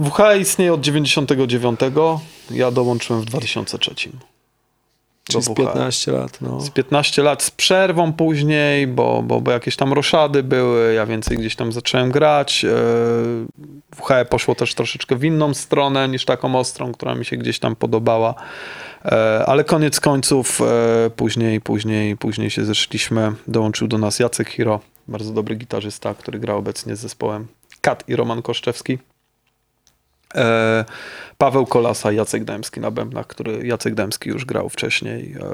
[0.00, 1.80] WH istnieje od 99.
[2.50, 3.94] Ja dołączyłem w 2003.
[5.28, 5.56] Czyli z do WH.
[5.56, 6.60] 15 lat, no.
[6.60, 11.38] Z 15 lat z przerwą później, bo, bo, bo jakieś tam roszady były, ja więcej
[11.38, 12.64] gdzieś tam zacząłem grać.
[12.64, 12.68] E,
[13.96, 17.76] WH poszło też troszeczkę w inną stronę niż taką ostrą, która mi się gdzieś tam
[17.76, 18.34] podobała.
[19.04, 23.32] E, Ale koniec końców e, później, później, później się zeszliśmy.
[23.48, 27.46] Dołączył do nas Jacek Hiro, bardzo dobry gitarzysta, który gra obecnie z zespołem
[27.80, 28.98] Kat i Roman Koszczewski.
[30.34, 30.84] E,
[31.38, 35.44] Paweł Kolasa, Jacek Dębski na bębnach, który Jacek Dębski już grał wcześniej e,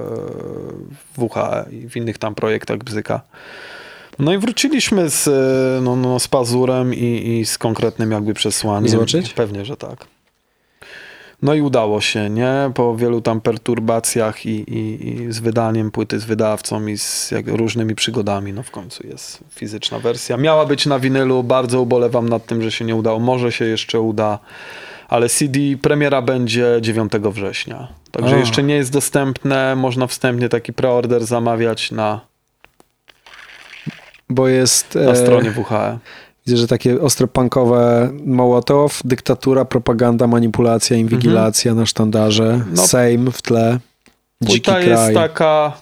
[1.16, 3.20] w WHE i w innych tam projektach Bzyka.
[4.18, 8.88] No i wróciliśmy z, e, no, no, z pazurem i, i z konkretnym jakby przesłaniem.
[8.88, 9.32] Zobaczyć?
[9.32, 10.06] Pewnie, że tak.
[11.42, 12.70] No i udało się, nie?
[12.74, 17.48] Po wielu tam perturbacjach i, i, i z wydaniem płyty, z wydawcą i z jak,
[17.48, 20.36] różnymi przygodami, no w końcu jest fizyczna wersja.
[20.36, 23.18] Miała być na winylu, bardzo ubolewam nad tym, że się nie udało.
[23.18, 24.38] Może się jeszcze uda,
[25.08, 27.88] ale CD premiera będzie 9 września.
[28.10, 28.38] Także A.
[28.38, 32.20] jeszcze nie jest dostępne, można wstępnie taki preorder zamawiać na,
[34.30, 34.94] Bo jest...
[34.94, 35.98] na e, stronie WHE.
[36.46, 42.86] Widzę, że takie ostro punkowe Mołotow, dyktatura, propaganda, manipulacja, inwigilacja na sztandarze, No.
[42.86, 43.78] Sejm w tle,
[44.42, 44.88] dziki kraj.
[44.88, 45.72] jest taka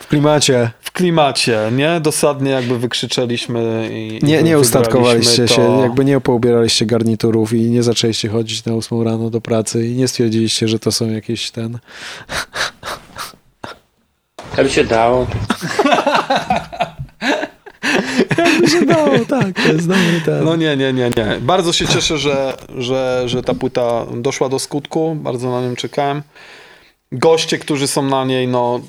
[0.00, 0.70] W klimacie.
[0.80, 2.00] w klimacie, nie?
[2.00, 5.82] Dosadnie jakby wykrzyczeliśmy i Nie, i nie ustatkowaliście wybraliśmy się, to.
[5.82, 10.08] jakby nie poubieraliście garniturów i nie zaczęliście chodzić na 8 rano do pracy i nie
[10.08, 11.78] stwierdziliście, że to są jakieś ten...
[18.38, 19.18] Jakby się dało.
[19.28, 20.44] Tak, to jest dobry ten.
[20.44, 21.38] No nie, nie, nie, nie.
[21.40, 25.14] Bardzo się cieszę, że, że, że ta płyta doszła do skutku.
[25.14, 26.22] Bardzo na nią czekałem.
[27.12, 28.80] Goście, którzy są na niej, no...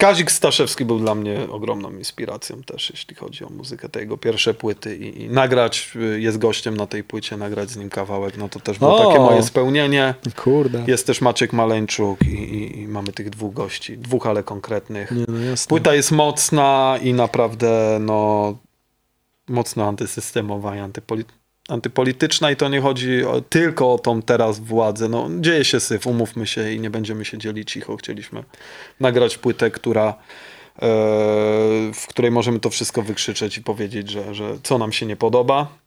[0.00, 4.54] Kazik Staszewski był dla mnie ogromną inspiracją też, jeśli chodzi o muzykę tej jego pierwsze
[4.54, 8.48] płyty i, i nagrać, y, jest gościem na tej płycie, nagrać z nim kawałek, no
[8.48, 9.08] to też było O!
[9.08, 10.14] takie moje spełnienie.
[10.36, 10.84] Kurde.
[10.86, 15.10] Jest też Maciek Maleńczuk i, i, i mamy tych dwóch gości, dwóch, ale konkretnych.
[15.10, 15.54] Nie, no.
[15.68, 18.56] Płyta jest mocna i naprawdę no,
[19.48, 21.24] mocno antysystemowa i antypoli
[21.70, 25.08] antypolityczna i to nie chodzi o, tylko o tą teraz władzę.
[25.08, 27.96] No, dzieje się syf, umówmy się i nie będziemy się dzielić cicho.
[27.96, 28.44] Chcieliśmy
[29.00, 30.14] nagrać płytę, która e,
[31.94, 35.79] w której możemy to wszystko wykrzyczeć i powiedzieć, że, że co nam się nie podoba.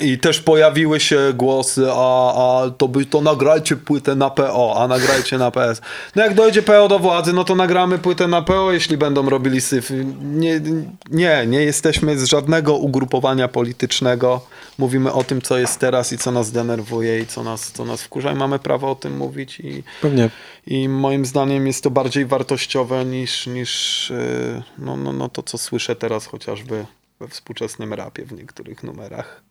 [0.00, 4.88] I też pojawiły się głosy, a, a to by to nagrajcie płytę na PO, a
[4.88, 5.80] nagrajcie na PS.
[6.16, 9.60] No jak dojdzie PO do władzy, no to nagramy płytę na PO, jeśli będą robili
[9.60, 9.92] syf.
[10.22, 10.60] Nie,
[11.10, 14.40] nie, nie jesteśmy z żadnego ugrupowania politycznego.
[14.78, 18.02] Mówimy o tym, co jest teraz i co nas denerwuje i co nas, co nas
[18.02, 20.30] wkurza i mamy prawo o tym mówić i, Pewnie.
[20.66, 25.58] i moim zdaniem jest to bardziej wartościowe niż, niż yy, no, no, no to, co
[25.58, 26.86] słyszę teraz chociażby
[27.20, 29.47] we współczesnym rapie w niektórych numerach.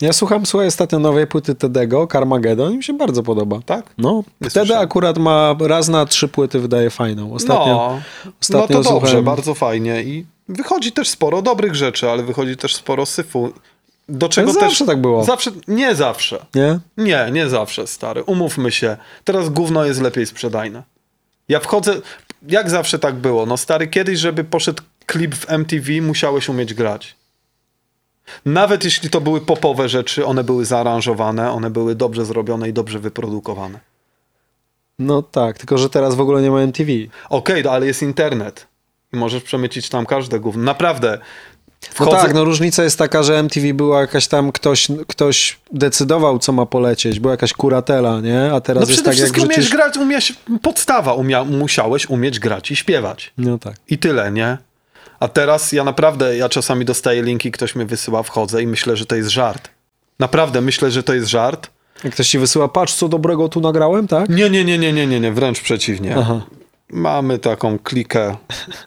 [0.00, 3.60] Ja słucham, słuchaj, ostatnio nowej płyty Tedego, Carmageddon i mi się bardzo podoba.
[3.66, 3.94] Tak?
[3.98, 7.34] No, Nie Tedy akurat ma raz na trzy płyty wydaje fajną.
[7.34, 8.00] Ostatnio, no,
[8.40, 12.74] ostatnio no to dobrze, bardzo fajnie i wychodzi też sporo dobrych rzeczy, ale wychodzi też
[12.74, 13.52] sporo syfu.
[14.08, 14.68] Do czego Ale też...
[14.68, 15.24] zawsze tak było.
[15.24, 16.46] Zawsze, nie zawsze.
[16.54, 16.78] Nie?
[16.96, 18.24] Nie, nie zawsze, stary.
[18.24, 18.96] Umówmy się.
[19.24, 20.82] Teraz gówno jest lepiej sprzedajne.
[21.48, 21.94] Ja wchodzę,
[22.48, 23.46] jak zawsze tak było.
[23.46, 27.16] No stary, kiedyś, żeby poszedł klip w MTV, musiałeś umieć grać.
[28.44, 32.98] Nawet jeśli to były popowe rzeczy, one były zaaranżowane, one były dobrze zrobione i dobrze
[32.98, 33.80] wyprodukowane.
[34.98, 36.92] No tak, tylko że teraz w ogóle nie ma MTV.
[37.30, 38.66] Okej, no, ale jest internet.
[39.12, 40.62] I możesz przemycić tam każde gówno.
[40.62, 41.18] Naprawdę.
[42.00, 46.38] No Wchodzę- tak, no różnica jest taka, że MTV była jakaś tam, ktoś, ktoś decydował,
[46.38, 48.52] co ma polecieć, była jakaś kuratela, nie?
[48.52, 52.70] A teraz No jest tak, jak wszystkim umiesz grać, umiesz, podstawa, umia, musiałeś umieć grać
[52.70, 53.32] i śpiewać.
[53.38, 53.74] No tak.
[53.88, 54.58] I tyle, nie?
[55.20, 59.06] A teraz ja naprawdę, ja czasami dostaję linki, ktoś mnie wysyła, wchodzę i myślę, że
[59.06, 59.70] to jest żart.
[60.18, 61.70] Naprawdę myślę, że to jest żart.
[62.04, 64.28] Jak ktoś ci wysyła, patrz co dobrego tu nagrałem, tak?
[64.28, 66.16] Nie, nie, nie, nie, nie, nie, nie wręcz przeciwnie.
[66.18, 66.40] Aha.
[66.90, 68.36] Mamy taką klikę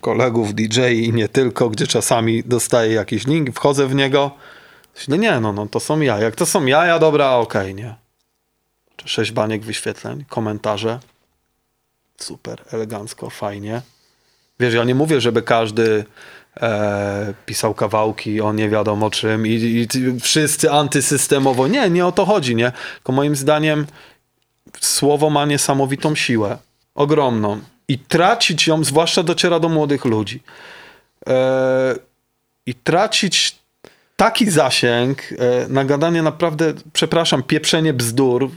[0.01, 4.31] kolegów DJ i nie tylko, gdzie czasami dostaję jakiś link, wchodzę w niego.
[4.95, 6.19] Myślę, nie, no, no to są ja.
[6.19, 7.95] Jak to są jaja, dobra, okej, nie.
[9.05, 10.99] Sześć baniek wyświetleń, komentarze.
[12.17, 13.81] Super, elegancko, fajnie.
[14.59, 16.05] Wiesz, ja nie mówię, żeby każdy
[16.61, 19.87] e, pisał kawałki o nie wiadomo czym i, i
[20.21, 21.67] wszyscy antysystemowo.
[21.67, 22.71] Nie, nie o to chodzi, nie?
[22.95, 23.87] Tylko moim zdaniem
[24.79, 26.57] słowo ma niesamowitą siłę.
[26.95, 27.59] Ogromną.
[27.87, 30.43] I tracić ją, zwłaszcza dociera do młodych ludzi.
[31.27, 31.95] E,
[32.65, 33.59] I tracić
[34.15, 35.35] taki zasięg e,
[35.69, 38.49] na gadanie naprawdę, przepraszam, pieprzenie bzdur,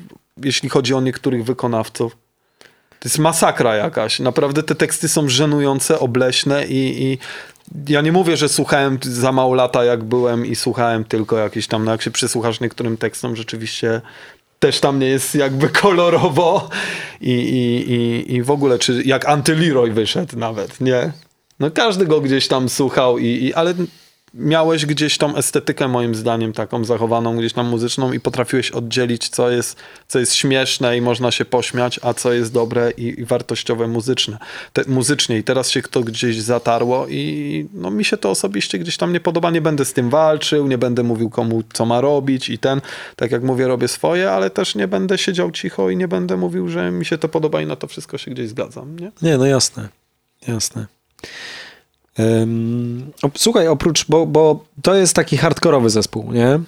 [0.44, 2.21] jeśli chodzi o niektórych wykonawców.
[3.02, 4.20] To jest masakra jakaś.
[4.20, 7.18] Naprawdę te teksty są żenujące, obleśne i, i
[7.88, 11.84] ja nie mówię, że słuchałem za mało lata jak byłem i słuchałem tylko jakieś tam,
[11.84, 14.00] no jak się przysłuchasz niektórym tekstom, rzeczywiście
[14.58, 16.68] też tam nie jest jakby kolorowo
[17.20, 21.12] i, i, i, i w ogóle, czy jak Antyleroy wyszedł nawet, nie?
[21.60, 23.74] No każdy go gdzieś tam słuchał, i, i, ale
[24.34, 29.50] miałeś gdzieś tą estetykę moim zdaniem taką zachowaną gdzieś tam muzyczną i potrafiłeś oddzielić co
[29.50, 29.76] jest,
[30.08, 34.38] co jest śmieszne i można się pośmiać, a co jest dobre i, i wartościowe muzyczne.
[34.72, 38.96] Te, muzycznie i teraz się to gdzieś zatarło i no mi się to osobiście gdzieś
[38.96, 42.48] tam nie podoba, nie będę z tym walczył, nie będę mówił komu co ma robić
[42.48, 42.80] i ten,
[43.16, 46.68] tak jak mówię robię swoje, ale też nie będę siedział cicho i nie będę mówił,
[46.68, 49.12] że mi się to podoba i na to wszystko się gdzieś zgadzam, nie?
[49.22, 49.88] Nie, no jasne,
[50.48, 50.86] jasne.
[53.22, 56.60] Op- słuchaj, oprócz, bo, bo to jest taki hardkorowy zespół, nie?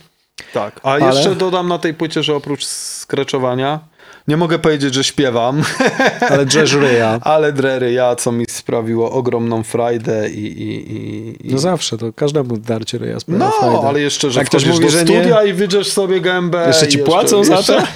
[0.53, 3.81] Tak, a Ale- jeszcze dodam na tej płycie, że oprócz skreczowania,
[4.29, 5.63] nie mogę powiedzieć, że śpiewam,
[6.31, 7.19] Ale Jazz Ryja.
[7.23, 10.45] ale drery ja, co mi sprawiło ogromną frajdę i...
[10.47, 11.53] i, i, i...
[11.53, 13.89] No zawsze, to każdemu darcie ryja sprawia No, frajdę.
[13.89, 16.65] ale jeszcze, że Jak ktoś mówi, do że nie- studia i wydrzesz sobie gębę.
[16.67, 17.79] Jeszcze ci i płacą za to?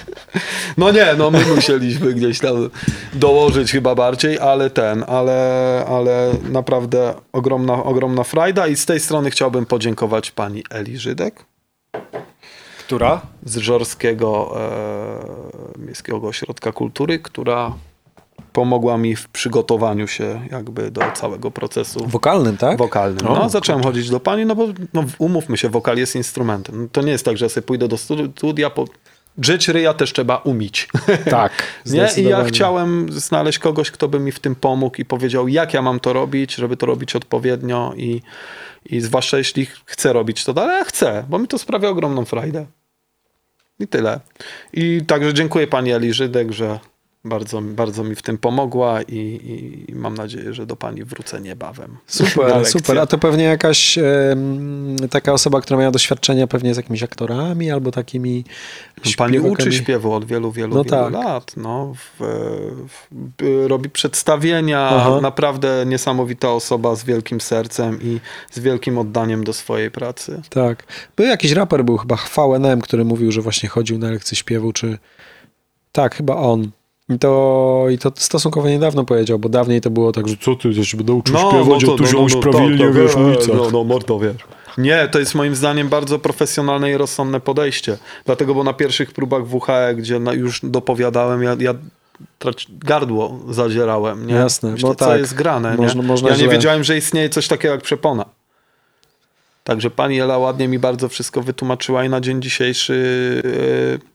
[0.79, 2.71] No nie, no my musieliśmy gdzieś tam
[3.15, 9.31] dołożyć chyba bardziej, ale ten, ale, ale naprawdę ogromna, ogromna frajda i z tej strony
[9.31, 11.45] chciałbym podziękować pani Eli Żydek
[12.89, 13.21] Która?
[13.43, 14.57] z Żorskiego
[15.77, 17.73] e, Miejskiego Ośrodka Kultury, która
[18.53, 22.79] pomogła mi w przygotowaniu się jakby do całego procesu Wokalnym, tak?
[22.79, 23.19] wokalnym.
[23.25, 26.83] No, zacząłem chodzić do pani, no bo no, umówmy się, wokal jest instrumentem.
[26.83, 28.85] No, to nie jest tak, że ja sobie pójdę do studi- studia, po...
[29.39, 30.89] drzeć ryja też trzeba umić.
[31.31, 31.53] Tak,
[31.87, 32.09] nie?
[32.17, 35.83] I ja chciałem znaleźć kogoś, kto by mi w tym pomógł i powiedział, jak ja
[35.83, 38.23] mam to robić, żeby to robić odpowiednio i,
[38.87, 42.67] i zwłaszcza jeśli chcę robić to dalej, ja chcę, bo mi to sprawia ogromną frajdę.
[43.81, 44.21] I tyle.
[44.73, 46.79] I także dziękuję pani Eli Żydek, że
[47.25, 49.17] bardzo, bardzo mi w tym pomogła i,
[49.89, 51.97] i, mam nadzieję, że do pani wrócę niebawem.
[52.07, 52.99] Super, super.
[52.99, 57.91] A to pewnie jakaś em, taka osoba, która miała doświadczenia pewnie z jakimiś aktorami albo
[57.91, 58.45] takimi
[58.95, 59.53] Pani śpiewakami.
[59.53, 61.13] uczy śpiewu od wielu, wielu, No wielu tak.
[61.13, 61.53] lat.
[61.57, 62.25] No, w,
[62.89, 64.89] w, robi przedstawienia.
[64.93, 65.19] Aha.
[65.23, 70.43] Naprawdę niesamowita osoba z wielkim sercem i z wielkim oddaniem do swojej pracy.
[70.51, 70.85] Tak.
[71.17, 74.99] Był jakiś raper, był chyba VNM, który mówił, że właśnie chodził na lekcje śpiewu, czy...
[75.93, 76.71] Tak, chyba on.
[77.09, 80.85] I to, I to stosunkowo niedawno powiedział, bo dawniej to było tak, że co ty,
[80.85, 83.57] się będę uczył śpiewać, a tu wziąłeś prawilnie, tak, wiesz, tak, ulicach.
[83.57, 84.37] No, no, mordo, wiesz.
[84.79, 87.99] Nie, to jest moim zdaniem bardzo profesjonalne i rozsądne podejście.
[88.25, 91.75] Dlatego, bo na pierwszych próbach WHE, gdzie już dopowiadałem, ja, ja
[92.69, 94.27] gardło zadzierałem.
[94.27, 94.35] Nie?
[94.35, 95.77] Jasne, Myślę, bo co tak, jest grane.
[95.77, 96.09] można- nie?
[96.09, 96.53] można ja nie źle.
[96.53, 98.25] wiedziałem, że istnieje coś takiego jak przepona.
[99.69, 103.43] Także pani Ela ładnie mi bardzo wszystko wytłumaczyła i na dzień dzisiejszy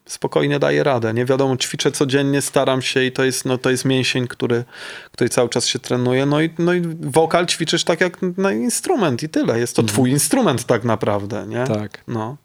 [0.05, 1.13] e, spokojnie daję radę.
[1.13, 4.63] Nie wiadomo, ćwiczę codziennie, staram się i to jest, no, to jest mięsień, który,
[5.11, 6.25] który cały czas się trenuje.
[6.25, 9.59] No i, no i wokal ćwiczysz tak jak na instrument i tyle.
[9.59, 11.63] Jest to twój instrument tak naprawdę, nie?
[11.63, 12.03] Tak.
[12.07, 12.37] No.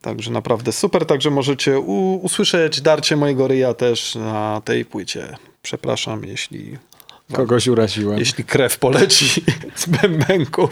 [0.00, 5.36] Także naprawdę super, także możecie usłyszeć darcie mojego ryja też na tej płycie.
[5.62, 6.78] Przepraszam, jeśli,
[7.32, 8.18] Kogoś uraziłem.
[8.18, 9.42] jeśli krew poleci
[9.76, 10.70] z bębenków.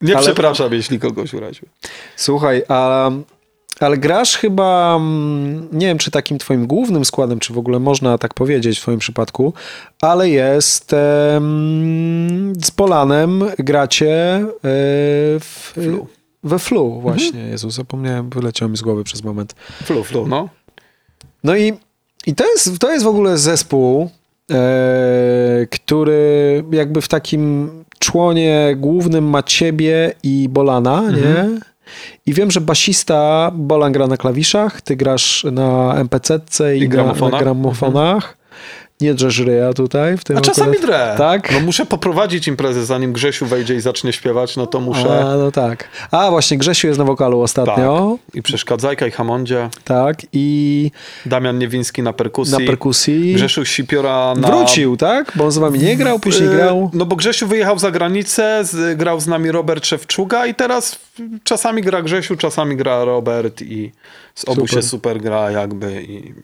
[0.00, 1.68] Nie Ale- przepraszam, jeśli kogoś uraził.
[2.16, 3.10] Słuchaj, a,
[3.80, 8.18] ale grasz chyba, mm, nie wiem czy takim twoim głównym składem, czy w ogóle można
[8.18, 9.52] tak powiedzieć w twoim przypadku,
[10.00, 14.48] ale jest em, z Polanem gracie e,
[15.40, 16.06] w, Flu.
[16.44, 17.40] we Flu właśnie.
[17.40, 19.54] Jezu, zapomniałem, wyleciał mi z głowy przez moment.
[19.84, 20.48] Flu, flu, no.
[21.44, 21.72] No i,
[22.26, 24.10] i to, jest, to jest w ogóle zespół,
[25.70, 31.60] który jakby w takim członie głównym ma ciebie i Bolana, nie?
[32.26, 36.96] I wiem, że basista Bolan gra na klawiszach, ty grasz na MPC-ce i, I na,
[36.96, 37.40] na gramofonach.
[37.40, 38.36] gramofonach.
[39.02, 40.86] Nie drzesz ryja tutaj w tym A czasami akurat.
[40.86, 41.14] drę.
[41.18, 41.52] Tak?
[41.52, 45.20] No muszę poprowadzić imprezę, zanim Grzesiu wejdzie i zacznie śpiewać, no to muszę.
[45.32, 45.88] A, no tak.
[46.10, 48.18] A, właśnie Grzesiu jest na wokalu ostatnio.
[48.26, 48.34] Tak.
[48.36, 49.68] I przeszkadzajka, i hamondzie.
[49.84, 50.16] Tak.
[50.32, 50.90] I
[51.26, 52.52] Damian Niewiński na perkusji.
[52.58, 53.34] na perkusji.
[53.34, 54.48] Grzesiu Sipiora na...
[54.48, 55.32] Wrócił, tak?
[55.34, 56.90] Bo on z wami nie grał, później E, grał.
[56.92, 58.64] No bo Grzesiu wyjechał za granicę,
[58.96, 60.98] grał z nami Robert Szewczuga i teraz
[61.44, 63.92] czasami gra Grzesiu, czasami gra Robert i
[64.34, 64.70] z obu Super.
[64.70, 66.34] się super gra jakby i,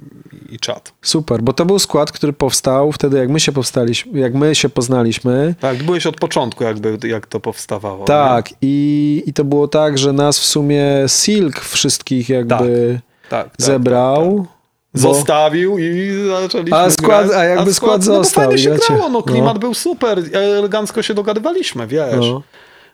[0.55, 0.93] i czat.
[1.03, 4.69] Super, bo to był skład, który powstał wtedy, jak my się powstaliśmy, jak my się
[4.69, 5.55] poznaliśmy.
[5.61, 8.05] Tak, byłeś od początku jakby, jak to powstawało.
[8.05, 12.55] Tak, i, i to było tak, że nas w sumie Silk wszystkich jakby
[12.93, 13.01] nie?
[13.31, 14.39] Tak, tak, zebrał.
[14.39, 14.47] tak,
[14.93, 15.03] tak.
[15.03, 16.11] bo- Zostawił i
[16.43, 17.39] zaczęliśmy A skład- grać.
[17.39, 19.61] a jakby skład no bo został, fajnie się grało, no klimat No.
[19.61, 22.17] był super, elegancko się dogadywaliśmy, wiesz.
[22.21, 22.43] No.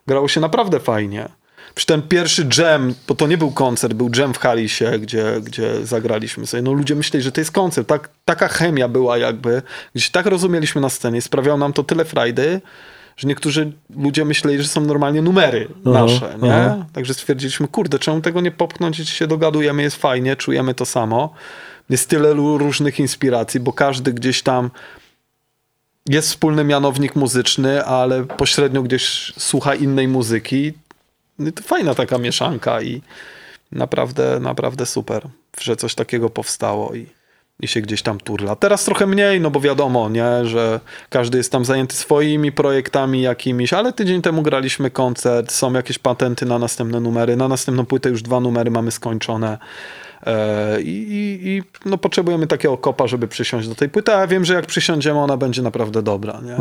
[0.07, 1.29] Grało się naprawdę fajnie.
[1.75, 5.87] Przy ten pierwszy jam, bo to nie był koncert, był jam w Halisie, gdzie, gdzie
[5.87, 6.62] zagraliśmy sobie.
[6.62, 7.89] No ludzie myśleli, że to jest koncert.
[7.89, 9.62] Tak, taka chemia była jakby,
[9.95, 11.22] gdzie się tak rozumieliśmy na scenie.
[11.22, 12.61] Sprawiało nam to tyle frajdy,
[13.16, 16.55] że niektórzy ludzie myśleli, że są normalnie numery Aha, nasze, nie?
[16.55, 16.87] aha.
[16.93, 21.35] Także stwierdziliśmy, kurde, czemu tego nie popchnąć, jeśli się dogadujemy, jest fajnie, czujemy to samo.
[21.91, 24.70] Jest tyle różnych inspiracji, bo każdy gdzieś tam
[26.09, 30.72] jest wspólny mianownik muzyczny, ale pośrednio gdzieś słucha innej muzyki.
[31.39, 33.03] No to fajna taka mieszanka i
[33.72, 35.28] naprawdę, naprawdę super,
[35.61, 37.07] że coś takiego powstało i,
[37.61, 38.57] i się gdzieś tam turla.
[38.57, 40.80] Teraz trochę mniej, no bo wiadomo, nie, że
[41.11, 46.47] każdy jest tam zajęty swoimi projektami jakimiś, ale tydzień temu graliśmy koncert, są jakieś patenty
[46.47, 49.59] na następne numery, na następną płytę już dwa numery mamy skończone.
[50.27, 54.45] E, I, i, no, potrzebujemy takiego kopa, żeby przysiąść do tej płyty, a ja wiem,
[54.45, 56.41] że jak przysiądziemy, ona będzie naprawdę dobra.
[56.43, 56.57] Nie?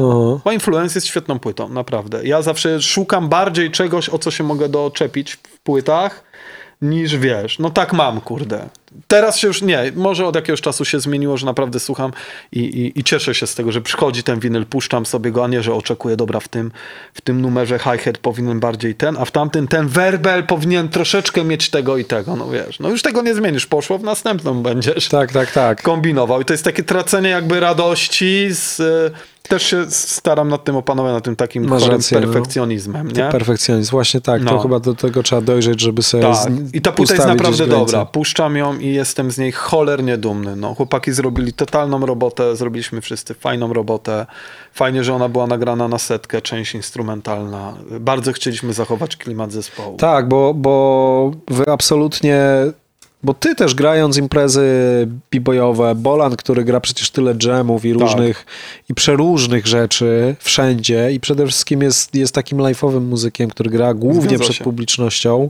[0.46, 2.26] Bo Influence jest świetną płytą, naprawdę.
[2.26, 6.24] Ja zawsze szukam bardziej czegoś, o co się mogę doczepić w płytach,
[6.82, 7.60] niż wiesz.
[7.60, 8.70] No tak mam, kurde.
[9.08, 12.12] Teraz się już nie, może od jakiegoś czasu się zmieniło, że naprawdę słucham
[12.52, 15.48] i, i, i cieszę się z tego, że przychodzi ten winyl, puszczam sobie go, a
[15.48, 16.72] nie, że oczekuję, dobra, w tym,
[17.14, 21.70] w tym numerze hi-hat powinien bardziej ten, a w tamtym ten werbel powinien troszeczkę mieć
[21.70, 22.80] tego i tego, no wiesz.
[22.80, 25.82] No już tego nie zmienisz, poszło, w następną będziesz Tak, tak, tak.
[25.82, 26.42] kombinował.
[26.42, 28.48] I to jest takie tracenie jakby radości.
[28.52, 32.28] Z, e, też się staram nad tym opanować, nad tym takim Masz rację, no.
[32.28, 33.08] perfekcjonizmem.
[33.08, 33.30] Nie?
[33.30, 34.44] Perfekcjonizm, właśnie tak.
[34.44, 34.60] To No.
[34.60, 36.52] chyba do tego trzeba dojrzeć, żeby sobie Tak.
[36.74, 38.06] I ta płyta jest naprawdę dobra.
[38.06, 40.56] Puszczam ją i jestem z niej cholernie dumny.
[40.56, 44.26] No, chłopaki zrobili totalną robotę, zrobiliśmy wszyscy fajną robotę.
[44.74, 47.74] Fajnie, że ona była nagrana na setkę, część instrumentalna.
[48.00, 49.98] Bardzo chcieliśmy zachować klimat zespołu.
[49.98, 52.40] Tak, bo, bo wy absolutnie.
[53.24, 54.62] Bo ty też grając imprezy
[55.32, 57.90] b-boyowe, Bolan, który gra przecież tyle Tak.
[57.90, 58.46] i różnych
[58.90, 64.22] i przeróżnych rzeczy wszędzie i przede wszystkim jest, jest takim live'owym muzykiem, który gra głównie
[64.22, 64.64] Zgadza przed się.
[64.64, 65.50] publicznością.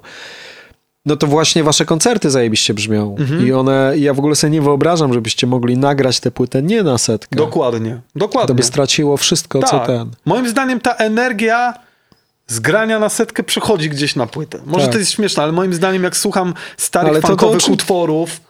[1.06, 3.16] No to właśnie wasze koncerty zajebiście brzmią.
[3.20, 3.47] Mhm.
[3.47, 6.97] I one, ja w ogóle sobie nie wyobrażam, żebyście mogli nagrać tę płytę nie na
[6.97, 7.36] setkę.
[7.36, 8.01] Dokładnie.
[8.14, 8.56] To Dokładnie.
[8.56, 9.88] by straciło wszystko, co Tak.
[9.88, 10.12] ten.
[10.26, 11.74] Moim zdaniem ta energia
[12.47, 14.60] z grania na setkę przechodzi gdzieś na płytę.
[14.66, 14.93] Może Tak.
[14.93, 18.41] to jest śmieszne, ale moim zdaniem jak słucham starych Ale to- to funkowych oczy- utworów,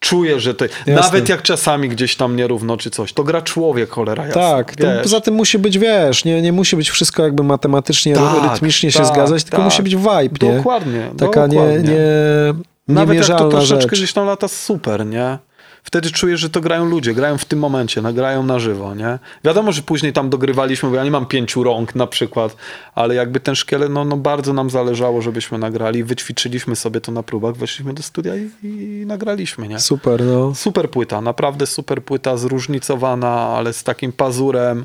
[0.00, 0.64] czuję, że to...
[0.86, 4.40] Nawet jak czasami gdzieś tam nierówno czy coś, to gra człowiek, cholera jasna.
[4.42, 5.02] Tak, to wiesz.
[5.02, 8.98] poza tym musi być, wiesz, nie, nie musi być wszystko jakby matematycznie, Tak, rytmicznie się
[8.98, 9.64] tak, zgadzać, tylko tak.
[9.64, 10.56] musi być vibe, nie?
[10.56, 11.82] Dokładnie, Taka nie, dokładnie.
[11.90, 13.90] nie, Nawet jak to troszeczkę rzecz.
[13.90, 15.38] gdzieś tam lata super, nie?
[15.82, 19.18] Wtedy czujesz, że to grają ludzie, grają w tym momencie, nagrają na żywo, nie?
[19.44, 22.56] Wiadomo, że później tam dogrywaliśmy, bo ja nie mam pięciu rąk na przykład,
[22.94, 27.22] ale jakby ten szkielet, no, no bardzo nam zależało, żebyśmy nagrali, wyćwiczyliśmy sobie to na
[27.22, 29.80] próbach, weszliśmy do studia i, i nagraliśmy, nie?
[29.80, 30.54] Super, no.
[30.54, 34.84] Super płyta, naprawdę super płyta, zróżnicowana, ale z takim pazurem.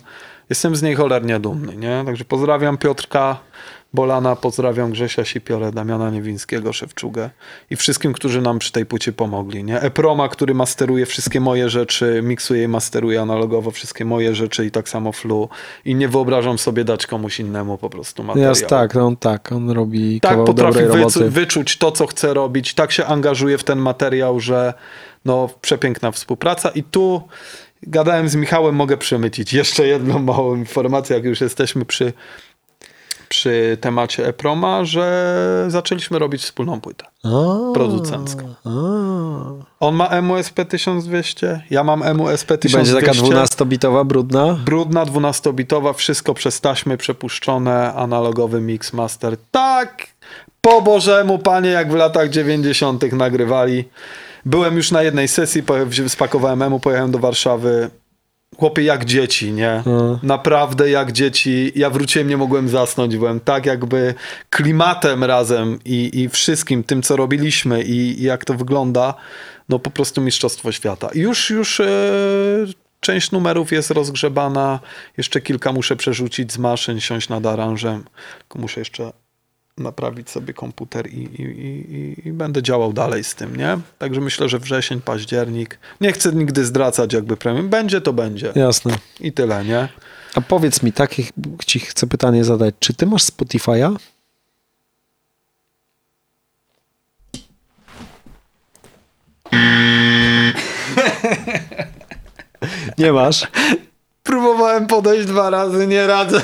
[0.49, 2.03] Jestem z niej cholernie dumny, nie?
[2.05, 3.37] Także pozdrawiam Piotrka,
[3.95, 7.29] Bolana, pozdrawiam Grzesia Sipiorę, Damiana Niewińskiego, Szewczugę
[7.69, 9.63] i wszystkim, którzy nam przy tej płycie pomogli.
[9.63, 9.81] Nie?
[9.81, 14.89] Eproma, który masteruje wszystkie moje rzeczy, miksuje i masteruje analogowo wszystkie moje rzeczy i tak
[14.89, 15.49] samo Flu.
[15.85, 18.49] I nie wyobrażam sobie dać komuś innemu po prostu materiał.
[18.49, 20.79] Jest tak, on tak, on robi tak potrafi
[21.29, 24.73] wyczuć to, co chce robić, tak się angażuje w ten materiał, że
[25.25, 26.69] no, przepiękna współpraca.
[26.69, 27.21] I tu
[27.83, 32.13] gadałem z Michałem, mogę przemycić jeszcze jedną małą informację, jak już jesteśmy przy,
[33.30, 37.30] przy temacie Eproma, że zaczęliśmy robić wspólną płytę A,
[37.73, 38.53] producencką.
[38.65, 38.69] a.
[39.80, 42.78] On ma MUSP 1200, ja mam MUSP I 1200.
[42.78, 44.57] będzie taka 12-bitowa, brudna?
[44.65, 49.38] Brudna, 12-bitowa, wszystko przez taśmy przepuszczone, analogowy mix master.
[49.51, 50.07] Tak,
[50.61, 53.13] po Bożemu, panie, jak w latach 90.
[53.13, 53.84] nagrywali.
[54.45, 55.63] Byłem już na jednej sesji,
[56.07, 57.89] spakowałem emu, pojechałem do Warszawy.
[58.58, 59.84] Chłopie, jak dzieci, nie?
[59.86, 60.20] No.
[60.24, 61.72] Naprawdę jak dzieci.
[61.76, 63.18] Ja wróciłem, nie mogłem zasnąć.
[63.18, 64.14] Byłem tak jakby
[64.49, 69.14] klimatem razem i, i wszystkim tym, co robiliśmy i, i jak to wygląda.
[69.70, 71.10] No po prostu mistrzostwo świata.
[71.14, 71.86] I Już, już e,
[72.99, 74.80] część numerów jest rozgrzebana.
[75.18, 78.03] Jeszcze kilka muszę przerzucić z maszyn, siąść nad aranżem.
[78.39, 79.24] Tylko muszę jeszcze
[79.78, 83.78] naprawić sobie komputer i, i, i, i- będę działał dalej z tym, nie?
[83.99, 85.80] Także myślę, że wrzesień, październik.
[86.01, 87.69] Nie chcę nigdy zdracać jakby premium.
[87.69, 88.51] Będzie, to będzie.
[88.55, 88.95] Jasne.
[89.19, 89.88] I tyle, nie?
[90.36, 91.23] A powiedz mi, takie
[91.65, 92.76] ci chcę pytanie zadać.
[92.80, 93.95] Czy ty masz Spotify'a?
[102.97, 103.47] Nie masz?
[104.23, 106.41] Próbowałem podejść dwa razy, nie radzę.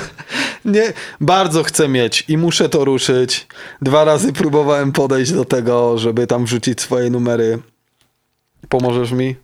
[0.64, 3.46] Nie, bardzo chcę mieć i muszę to ruszyć.
[3.82, 7.58] Dwa razy próbowałem podejść do tego, żeby tam wrzucić swoje numery.
[8.68, 9.36] Pomożesz mi?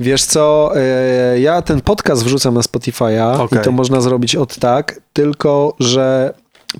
[0.00, 3.58] Wiesz co, e, ja ten podcast wrzucam na Spotify'a Okej.
[3.58, 6.34] i to można zrobić od tak, tylko że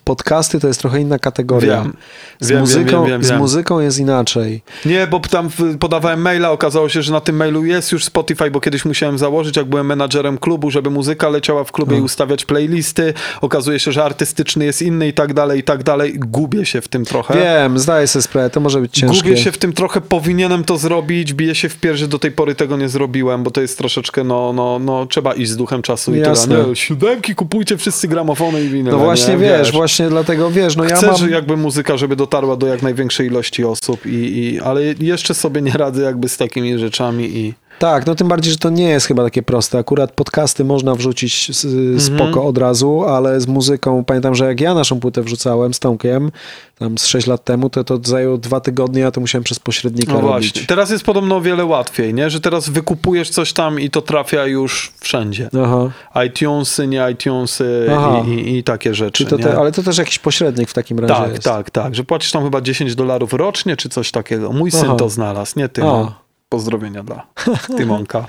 [0.04, 1.82] podcasty to jest trochę inna kategoria.
[1.82, 1.96] Wiem.
[2.40, 4.62] Z, Wiem, muzyką, wiem, z muzyką jest inaczej.
[4.84, 8.60] Nie, bo tam podawałem maila, okazało się, że na tym mailu jest już Spotify, bo
[8.60, 13.14] kiedyś musiałem założyć, jak byłem menadżerem klubu, żeby muzyka leciała w klubie i ustawiać playlisty.
[13.40, 16.14] Okazuje się, że artystyczny jest inny i tak dalej, i tak dalej.
[16.18, 17.34] Gubię się w tym trochę.
[17.34, 19.28] Wiem, zdaję sobie sprawę, to może być ciężkie.
[19.28, 22.32] Gubię się w tym trochę, powinienem to zrobić, biję się w pierś, że do tej
[22.32, 25.82] pory tego nie zrobiłem, bo to jest troszeczkę, no, no, no trzeba iść z duchem
[25.82, 26.56] czasu i Jasne.
[26.56, 26.68] tyle.
[26.68, 28.96] Nie, siódemki kupujcie wszyscy gramofony i winyle.
[28.96, 29.40] No właśnie nie?
[29.40, 31.30] wiesz, właśnie dlatego wiesz, no Chcę, ja mam...
[31.30, 35.72] jakby muzyka, żeby dotarła do jak największej ilości osób, i, i, ale jeszcze sobie nie
[35.72, 39.24] radzę jakby z takimi rzeczami i Tak, no tym bardziej, że to nie jest chyba
[39.24, 39.78] takie proste.
[39.78, 42.00] Akurat podcasty można wrzucić s- Mhm.
[42.00, 46.30] spoko od razu, ale z muzyką, pamiętam, że jak ja naszą płytę wrzucałem z Tomkiem,
[46.78, 50.12] tam z 6 lat temu, to to zajęło dwa tygodnie, a to musiałem przez pośrednika
[50.12, 50.52] no robić.
[50.52, 50.66] właśnie.
[50.66, 52.30] Teraz jest podobno o wiele łatwiej, nie?
[52.30, 55.48] Że teraz wykupujesz coś tam i to trafia już wszędzie.
[55.64, 55.90] Aha.
[56.26, 57.86] iTunesy, nie iTunesy
[58.26, 60.98] i, i, i takie rzeczy, Czy to te, ale to też jakiś pośrednik w takim
[60.98, 61.42] razie Tak, jest.
[61.44, 64.52] tak, tak, że płacisz tam chyba 10 dolarów rocznie, czy coś takiego.
[64.52, 64.94] Mój syn Aha.
[64.94, 65.82] to znalazł, nie ty.
[65.84, 66.27] A.
[66.48, 67.26] Pozdrowienia dla
[67.76, 68.26] Tymonka.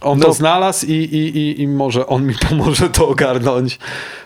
[0.00, 0.26] On No.
[0.26, 3.78] to znalazł i, i, i, i może on mi pomoże to ogarnąć.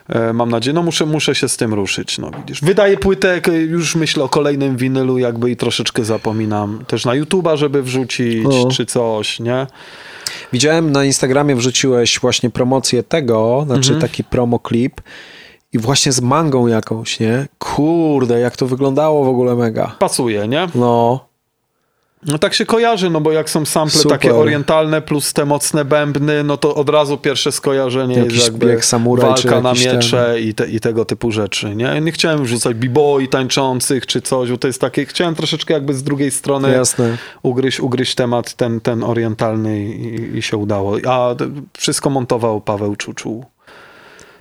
[0.09, 0.75] E, mam nadzieję.
[0.75, 2.61] No muszę, muszę się z tym ruszyć, no widzisz.
[2.61, 6.85] Wydaję płytę, już myślę o kolejnym winylu jakby i troszeczkę zapominam.
[6.87, 8.69] Też na YouTube'a, żeby wrzucić, O.
[8.71, 9.67] czy coś, nie?
[10.53, 14.01] Widziałem na Instagramie wrzuciłeś właśnie promocję tego, znaczy Mhm.
[14.01, 15.01] taki promo klip
[15.73, 17.47] i właśnie z mangą jakąś, nie?
[17.59, 19.97] Kurde, jak to wyglądało w ogóle mega.
[19.99, 20.69] Pasuje, nie?
[20.75, 21.25] No,
[22.27, 24.19] No tak się kojarzy, no bo jak są sample Super.
[24.19, 28.67] takie orientalne plus te mocne bębny, no to od razu pierwsze skojarzenie Jakiś jest jakby
[28.67, 32.01] jak samuraj, walka na miecze i, te, i tego typu rzeczy, nie?
[32.01, 36.03] Nie chciałem wrzucać b-boy tańczących czy coś, bo to jest takie, chciałem troszeczkę jakby z
[36.03, 37.17] drugiej strony jasne.
[37.43, 40.97] ugryźć, ugryźć temat ten, ten orientalny i, i się udało.
[41.09, 41.35] A
[41.79, 43.45] wszystko montował Paweł Czuczu.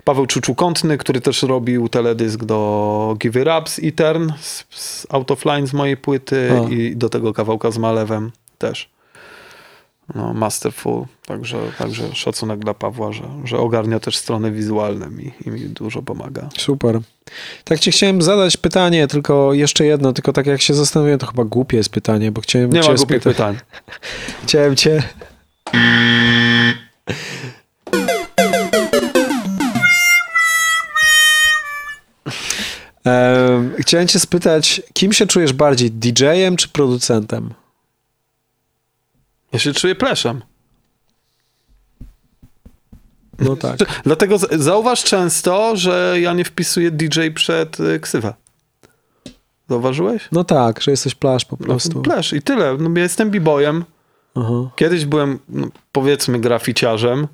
[0.04, 5.30] Paweł Czuczu-Kątny, który też robił teledysk do Give It Up z Etern, z, z Out
[5.30, 6.68] of Line z mojej płyty O.
[6.68, 8.92] i do tego kawałka z Malewem też.
[10.14, 11.04] No, masterful.
[11.26, 16.02] Także, także szacunek dla Pawła, że, że ogarnia też strony wizualne mi, i mi dużo
[16.02, 16.48] pomaga.
[16.58, 17.00] Super.
[17.64, 21.44] Tak ci chciałem zadać pytanie, tylko jeszcze jedno, tylko tak jak się zastanawiam, to chyba
[21.44, 23.56] głupie jest pytanie, bo chciałem Nie cię ma głupich pytań.
[24.44, 25.02] Chciałem cię...
[33.04, 37.54] Em, Chciałem cię spytać, kim się czujesz bardziej, DJ-em czy producentem?
[39.52, 40.42] Ja się czuję pleszem.
[43.38, 43.78] No tak.
[44.04, 48.34] Dlatego zauważ często, że ja nie wpisuję DJ przed y, ksywę.
[49.68, 50.28] Zauważyłeś?
[50.32, 51.92] No tak, że jesteś plaż po prostu.
[51.94, 52.76] No, plesz i tyle.
[52.78, 53.84] No, ja jestem b-boyem.
[54.76, 57.26] Kiedyś byłem, no, powiedzmy, graficiarzem.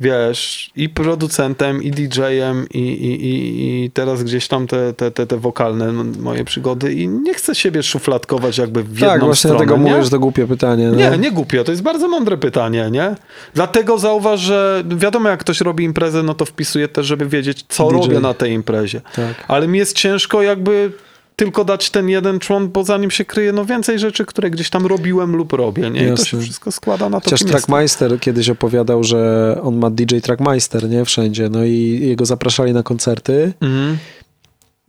[0.00, 5.26] Wiesz, i producentem, i DJ-em, i, i, i, i teraz gdzieś tam te, te, te,
[5.26, 9.56] te wokalne moje przygody i nie chcę siebie szufladkować jakby w jedną Tak, właśnie stronę,
[9.56, 9.90] dlatego nie?
[9.90, 10.86] mówię, że to głupie pytanie.
[10.86, 11.16] Nie, no.
[11.16, 13.14] nie głupie, to jest bardzo mądre pytanie, nie?
[13.54, 17.88] Dlatego zauważ, że wiadomo, jak ktoś robi imprezę, no to wpisuje też, żeby wiedzieć, co
[17.88, 17.94] DJ.
[17.96, 19.00] robię na tej imprezie.
[19.00, 19.44] Tak.
[19.48, 20.92] Ale mi jest ciężko jakby
[21.36, 24.70] tylko dać ten jeden człon, bo za nim się kryje no więcej rzeczy, które gdzieś
[24.70, 26.08] tam robiłem lub robię, nie?
[26.08, 27.48] I to się wszystko składa na to, Chociaż.
[27.50, 31.04] Trackmeister kiedyś opowiadał, że on ma DJ Trackmeister, nie?
[31.04, 31.48] Wszędzie.
[31.48, 33.52] No i jego zapraszali na koncerty.
[33.60, 33.98] Mhm.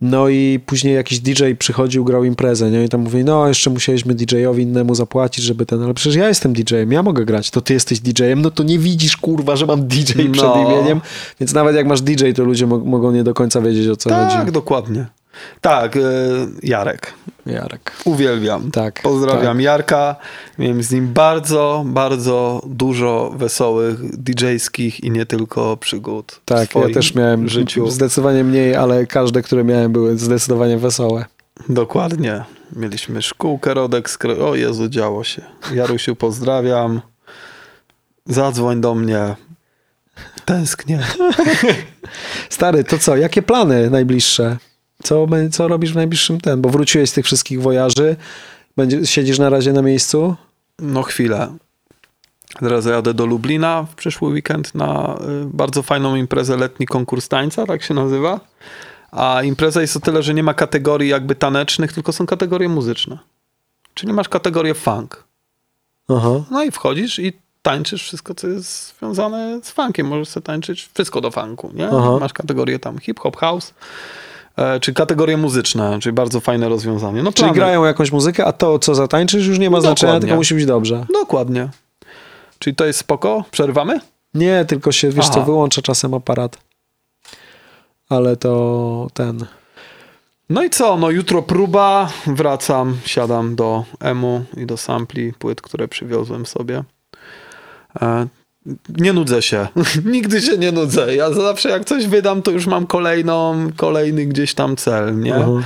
[0.00, 2.84] No i później jakiś DJ przychodził, grał imprezę, nie?
[2.84, 6.52] I tam mówi, no jeszcze musieliśmy DJ-owi innemu zapłacić, żeby ten, ale przecież ja jestem
[6.52, 9.86] DJ-em, ja mogę grać, to ty jesteś DJ-em, no to nie widzisz, kurwa, że mam
[9.88, 10.66] DJ przed No.
[10.66, 11.00] imieniem,
[11.40, 14.10] więc nawet jak masz DJ, to ludzie mo- mogą nie do końca wiedzieć, o co
[14.10, 14.52] Tak, chodzi.
[14.52, 15.06] dokładnie.
[15.60, 16.00] Tak, e,
[16.62, 17.14] Jarek.
[17.46, 17.92] Jarek.
[18.04, 18.70] Uwielbiam.
[18.70, 19.64] Tak, Pozdrawiam tak.
[19.64, 20.16] Jarka.
[20.58, 26.40] Miałem z nim bardzo, bardzo dużo wesołych DJ-skich i nie tylko przygód.
[26.44, 27.90] Tak, ja też miałem życiu.
[27.90, 31.24] zdecydowanie mniej, ale każde, które miałem, były zdecydowanie wesołe.
[31.68, 32.44] Dokładnie.
[32.76, 34.10] Mieliśmy szkółkę Rodek.
[34.10, 34.48] Skro...
[34.48, 35.42] O Jezu, działo się.
[35.74, 37.00] Jarusiu, pozdrawiam.
[38.26, 39.36] Zadzwoń do mnie.
[40.44, 41.00] Tęsknię.
[42.50, 44.56] Stary, to co, jakie plany najbliższe?
[45.02, 46.60] Co, co robisz w najbliższym ten?
[46.60, 48.16] Bo wróciłeś z tych wszystkich wojaży,
[48.78, 50.36] Będzie, siedzisz na razie na miejscu?
[50.78, 51.56] No chwilę.
[52.60, 57.66] Teraz jadę do Lublina w przyszły weekend na y, bardzo fajną imprezę letni konkurs tańca,
[57.66, 58.40] tak się nazywa.
[59.10, 63.18] A impreza jest o tyle, że nie ma kategorii jakby tanecznych, tylko są kategorie muzyczne.
[63.94, 65.24] Czyli masz kategorię funk.
[66.08, 66.44] Aha.
[66.50, 67.32] No i wchodzisz i
[67.62, 70.06] tańczysz wszystko, co jest związane z funkiem.
[70.06, 71.88] Możesz sobie tańczyć wszystko do funku, nie?
[71.88, 72.16] Aha.
[72.20, 73.74] Masz kategorię tam hip-hop, house,
[74.80, 77.22] czy kategorie muzyczne, czyli bardzo fajne rozwiązanie.
[77.22, 77.54] No Czyli plany.
[77.54, 80.26] grają jakąś muzykę, a to, co zatańczysz, już nie ma znaczenia, Dokładnie.
[80.28, 81.06] tylko musi być dobrze.
[81.12, 81.68] Dokładnie.
[82.58, 83.44] Czyli to jest spoko?
[83.50, 84.00] Przerwamy?
[84.34, 85.44] Nie, tylko się, wiesz co, Aha.
[85.44, 86.58] wyłącza czasem aparat.
[88.08, 89.46] Ale to ten...
[90.50, 90.96] No i co?
[90.96, 96.84] No jutro próba, wracam, siadam do emu i do sampli płyt, które przywiozłem sobie.
[98.98, 99.68] Nie nudzę się.
[100.04, 101.14] Nigdy się nie nudzę.
[101.14, 105.34] Ja zawsze jak coś wydam, to już mam kolejną, kolejny gdzieś tam cel, nie?
[105.34, 105.64] Mhm.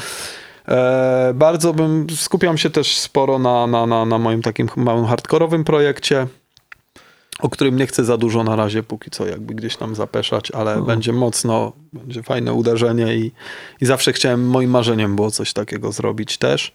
[0.69, 5.65] E, bardzo bym, skupiam się też sporo na, na, na, na moim takim małym hardkorowym
[5.65, 6.27] projekcie,
[7.41, 10.83] o którym nie chcę za dużo na razie, póki co jakby gdzieś tam zapeszać, ale
[10.83, 13.33] będzie mocno, będzie fajne uderzenie i,
[13.81, 16.73] i zawsze chciałem, moim marzeniem było coś takiego zrobić też.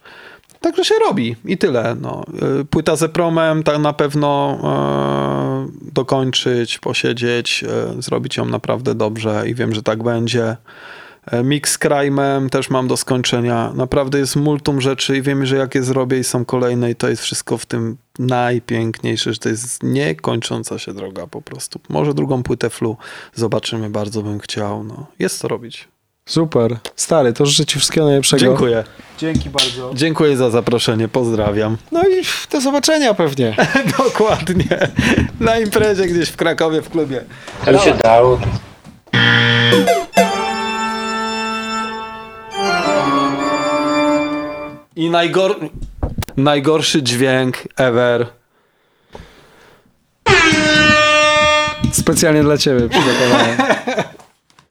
[0.60, 1.96] Także się robi i tyle.
[2.00, 2.24] No.
[2.60, 9.44] Y, Płyta ze promem tak na pewno e, dokończyć, posiedzieć, e, zrobić ją naprawdę dobrze
[9.46, 10.56] i wiem, że tak będzie.
[11.26, 13.72] E, Mix z Crime'em też mam do skończenia.
[13.74, 17.08] Naprawdę jest multum rzeczy i wiem, że jak je zrobię i są kolejne i to
[17.08, 21.80] jest wszystko w tym najpiękniejsze, że to jest niekończąca się droga po prostu.
[21.88, 22.96] Może drugą płytę flu
[23.34, 24.84] zobaczymy, bardzo bym chciał.
[24.84, 25.88] No, jest co robić.
[26.28, 26.76] Super.
[26.96, 28.40] Stary, to życzę ci wszystkiego najlepszego.
[28.40, 28.84] Dziękuję.
[29.18, 29.90] Dzięki bardzo.
[29.94, 31.76] Dziękuję za zaproszenie, pozdrawiam.
[31.92, 32.22] No i
[32.52, 33.56] do zobaczenia pewnie.
[33.98, 34.78] Dokładnie.
[35.40, 37.24] Na imprezie gdzieś w Krakowie w klubie.
[37.66, 38.40] Aby się dało.
[44.96, 45.56] I najgor...
[46.36, 48.26] najgorszy dźwięk ever.
[51.92, 53.56] Specjalnie dla ciebie przygotowałem.